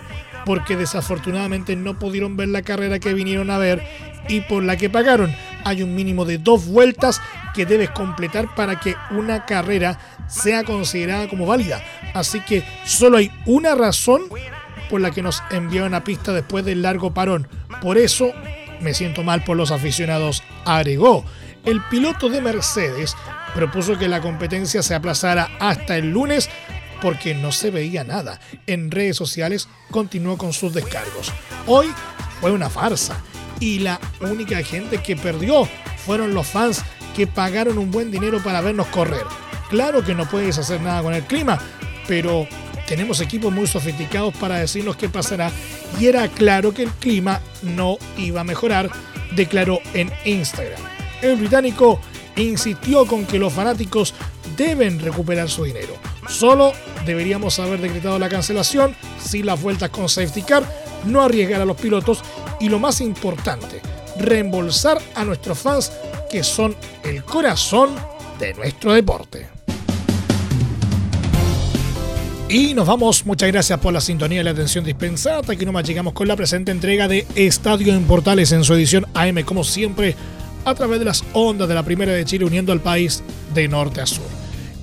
porque 0.44 0.76
desafortunadamente 0.76 1.76
no 1.76 1.98
pudieron 1.98 2.36
ver 2.36 2.48
la 2.48 2.62
carrera 2.62 2.98
que 2.98 3.14
vinieron 3.14 3.50
a 3.50 3.58
ver 3.58 3.82
y 4.28 4.40
por 4.42 4.62
la 4.62 4.76
que 4.76 4.90
pagaron. 4.90 5.34
Hay 5.64 5.82
un 5.82 5.94
mínimo 5.94 6.24
de 6.24 6.38
dos 6.38 6.66
vueltas 6.66 7.20
que 7.54 7.66
debes 7.66 7.90
completar 7.90 8.54
para 8.54 8.78
que 8.78 8.94
una 9.10 9.46
carrera 9.46 9.98
sea 10.28 10.64
considerada 10.64 11.28
como 11.28 11.46
válida. 11.46 11.82
Así 12.12 12.40
que 12.40 12.64
solo 12.84 13.18
hay 13.18 13.30
una 13.46 13.74
razón 13.74 14.22
por 14.90 15.00
la 15.00 15.10
que 15.10 15.22
nos 15.22 15.42
enviaron 15.50 15.94
a 15.94 16.04
pista 16.04 16.32
después 16.32 16.64
del 16.64 16.82
largo 16.82 17.14
parón. 17.14 17.48
Por 17.80 17.98
eso 17.98 18.32
me 18.80 18.94
siento 18.94 19.22
mal 19.22 19.44
por 19.44 19.56
los 19.56 19.70
aficionados, 19.70 20.42
agregó. 20.64 21.24
El 21.64 21.80
piloto 21.90 22.28
de 22.28 22.42
Mercedes 22.42 23.16
propuso 23.54 23.96
que 23.96 24.08
la 24.08 24.20
competencia 24.20 24.82
se 24.82 24.94
aplazara 24.94 25.50
hasta 25.60 25.96
el 25.96 26.10
lunes 26.10 26.50
porque 27.04 27.34
no 27.34 27.52
se 27.52 27.70
veía 27.70 28.02
nada. 28.02 28.40
En 28.66 28.90
redes 28.90 29.18
sociales 29.18 29.68
continuó 29.90 30.38
con 30.38 30.54
sus 30.54 30.72
descargos. 30.72 31.30
Hoy 31.66 31.88
fue 32.40 32.50
una 32.50 32.70
farsa 32.70 33.22
y 33.60 33.80
la 33.80 34.00
única 34.20 34.62
gente 34.62 34.96
que 35.02 35.14
perdió 35.14 35.68
fueron 36.06 36.32
los 36.32 36.46
fans 36.46 36.82
que 37.14 37.26
pagaron 37.26 37.76
un 37.76 37.90
buen 37.90 38.10
dinero 38.10 38.42
para 38.42 38.62
vernos 38.62 38.86
correr. 38.86 39.26
Claro 39.68 40.02
que 40.02 40.14
no 40.14 40.26
puedes 40.26 40.56
hacer 40.56 40.80
nada 40.80 41.02
con 41.02 41.12
el 41.12 41.24
clima, 41.24 41.60
pero 42.08 42.48
tenemos 42.88 43.20
equipos 43.20 43.52
muy 43.52 43.66
sofisticados 43.66 44.34
para 44.36 44.56
decirnos 44.56 44.96
qué 44.96 45.10
pasará 45.10 45.52
y 46.00 46.06
era 46.06 46.26
claro 46.28 46.72
que 46.72 46.84
el 46.84 46.90
clima 46.90 47.38
no 47.60 47.98
iba 48.16 48.40
a 48.40 48.44
mejorar, 48.44 48.88
declaró 49.36 49.78
en 49.92 50.10
Instagram. 50.24 50.80
El 51.20 51.36
británico 51.36 52.00
insistió 52.36 53.04
con 53.04 53.26
que 53.26 53.38
los 53.38 53.52
fanáticos 53.52 54.14
deben 54.56 55.00
recuperar 55.00 55.50
su 55.50 55.64
dinero 55.64 55.98
Solo 56.28 56.72
deberíamos 57.04 57.58
haber 57.58 57.80
decretado 57.80 58.18
la 58.18 58.28
cancelación 58.28 58.94
sin 59.22 59.46
las 59.46 59.60
vueltas 59.60 59.90
con 59.90 60.08
safety 60.08 60.42
car, 60.42 60.64
no 61.04 61.22
arriesgar 61.22 61.60
a 61.60 61.64
los 61.64 61.76
pilotos 61.76 62.22
y 62.60 62.68
lo 62.68 62.78
más 62.78 63.00
importante, 63.00 63.80
reembolsar 64.18 65.00
a 65.14 65.24
nuestros 65.24 65.58
fans 65.58 65.92
que 66.30 66.42
son 66.42 66.74
el 67.02 67.24
corazón 67.24 67.90
de 68.38 68.54
nuestro 68.54 68.92
deporte. 68.92 69.54
Y 72.48 72.74
nos 72.74 72.86
vamos. 72.86 73.26
Muchas 73.26 73.50
gracias 73.50 73.80
por 73.80 73.92
la 73.92 74.00
sintonía 74.00 74.40
y 74.40 74.44
la 74.44 74.50
atención 74.50 74.84
dispensada. 74.84 75.38
Hasta 75.38 75.54
aquí 75.54 75.64
nomás 75.64 75.84
llegamos 75.84 76.12
con 76.12 76.28
la 76.28 76.36
presente 76.36 76.70
entrega 76.70 77.08
de 77.08 77.26
Estadio 77.34 77.92
en 77.94 78.04
Portales 78.04 78.52
en 78.52 78.64
su 78.64 78.74
edición 78.74 79.06
AM, 79.14 79.42
como 79.42 79.64
siempre, 79.64 80.14
a 80.64 80.74
través 80.74 80.98
de 80.98 81.04
las 81.04 81.24
ondas 81.32 81.68
de 81.68 81.74
la 81.74 81.82
Primera 81.82 82.12
de 82.12 82.24
Chile, 82.24 82.44
uniendo 82.44 82.72
al 82.72 82.80
país 82.80 83.22
de 83.54 83.66
norte 83.66 84.02
a 84.02 84.06
sur. 84.06 84.26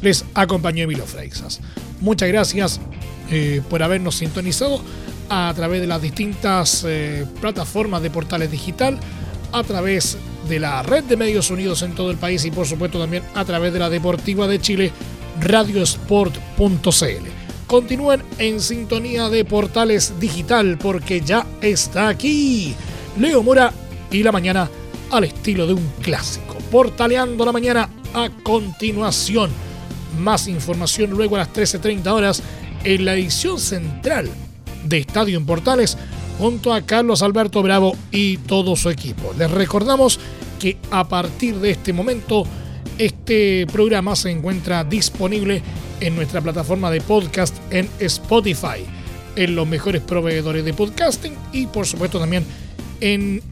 Les 0.01 0.25
acompañó 0.33 0.83
Emilio 0.83 1.05
Freixas. 1.05 1.61
Muchas 2.01 2.27
gracias 2.27 2.81
eh, 3.29 3.61
por 3.69 3.83
habernos 3.83 4.15
sintonizado 4.15 4.81
a 5.29 5.53
través 5.55 5.81
de 5.81 5.87
las 5.87 6.01
distintas 6.01 6.83
eh, 6.85 7.25
plataformas 7.39 8.01
de 8.01 8.09
Portales 8.09 8.51
Digital, 8.51 8.99
a 9.53 9.63
través 9.63 10.17
de 10.49 10.59
la 10.59 10.83
red 10.83 11.05
de 11.05 11.15
medios 11.15 11.49
unidos 11.49 11.81
en 11.83 11.95
todo 11.95 12.11
el 12.11 12.17
país 12.17 12.43
y 12.43 12.51
por 12.51 12.65
supuesto 12.65 12.99
también 12.99 13.23
a 13.35 13.45
través 13.45 13.71
de 13.71 13.79
la 13.79 13.89
Deportiva 13.89 14.47
de 14.47 14.59
Chile, 14.59 14.91
radiosport.cl 15.39 17.41
continúen 17.71 18.21
en 18.37 18.59
sintonía 18.59 19.29
de 19.29 19.45
Portales 19.45 20.19
Digital 20.19 20.77
porque 20.77 21.21
ya 21.21 21.45
está 21.61 22.09
aquí 22.09 22.75
Leo 23.17 23.41
Mora 23.43 23.71
y 24.11 24.23
la 24.23 24.33
mañana 24.33 24.69
al 25.09 25.23
estilo 25.23 25.65
de 25.65 25.75
un 25.75 25.91
clásico. 26.01 26.57
Portaleando 26.69 27.45
la 27.45 27.53
mañana 27.53 27.89
a 28.13 28.29
continuación. 28.43 29.51
Más 30.17 30.47
información 30.47 31.11
luego 31.11 31.35
a 31.35 31.39
las 31.39 31.53
13.30 31.53 32.07
horas 32.07 32.41
en 32.83 33.05
la 33.05 33.13
edición 33.13 33.59
central 33.59 34.29
de 34.85 34.97
Estadio 34.97 35.37
en 35.37 35.45
Portales 35.45 35.97
junto 36.37 36.73
a 36.73 36.81
Carlos 36.81 37.21
Alberto 37.21 37.61
Bravo 37.61 37.95
y 38.11 38.37
todo 38.37 38.75
su 38.75 38.89
equipo. 38.89 39.33
Les 39.37 39.51
recordamos 39.51 40.19
que 40.59 40.77
a 40.89 41.07
partir 41.07 41.59
de 41.59 41.69
este 41.71 41.93
momento 41.93 42.45
este 42.97 43.67
programa 43.71 44.15
se 44.15 44.31
encuentra 44.31 44.83
disponible 44.83 45.61
en 45.99 46.15
nuestra 46.15 46.41
plataforma 46.41 46.89
de 46.91 47.01
podcast 47.01 47.55
en 47.71 47.87
Spotify, 47.99 48.83
en 49.35 49.55
los 49.55 49.67
mejores 49.67 50.01
proveedores 50.01 50.65
de 50.65 50.73
podcasting 50.73 51.35
y 51.53 51.67
por 51.67 51.85
supuesto 51.85 52.19
también 52.19 52.43
en 52.99 53.43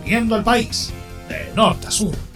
viendo 0.06 0.36
al 0.36 0.44
país 0.44 0.92
de 1.30 1.54
norte 1.56 1.88
a 1.88 1.92
sur. 1.92 2.33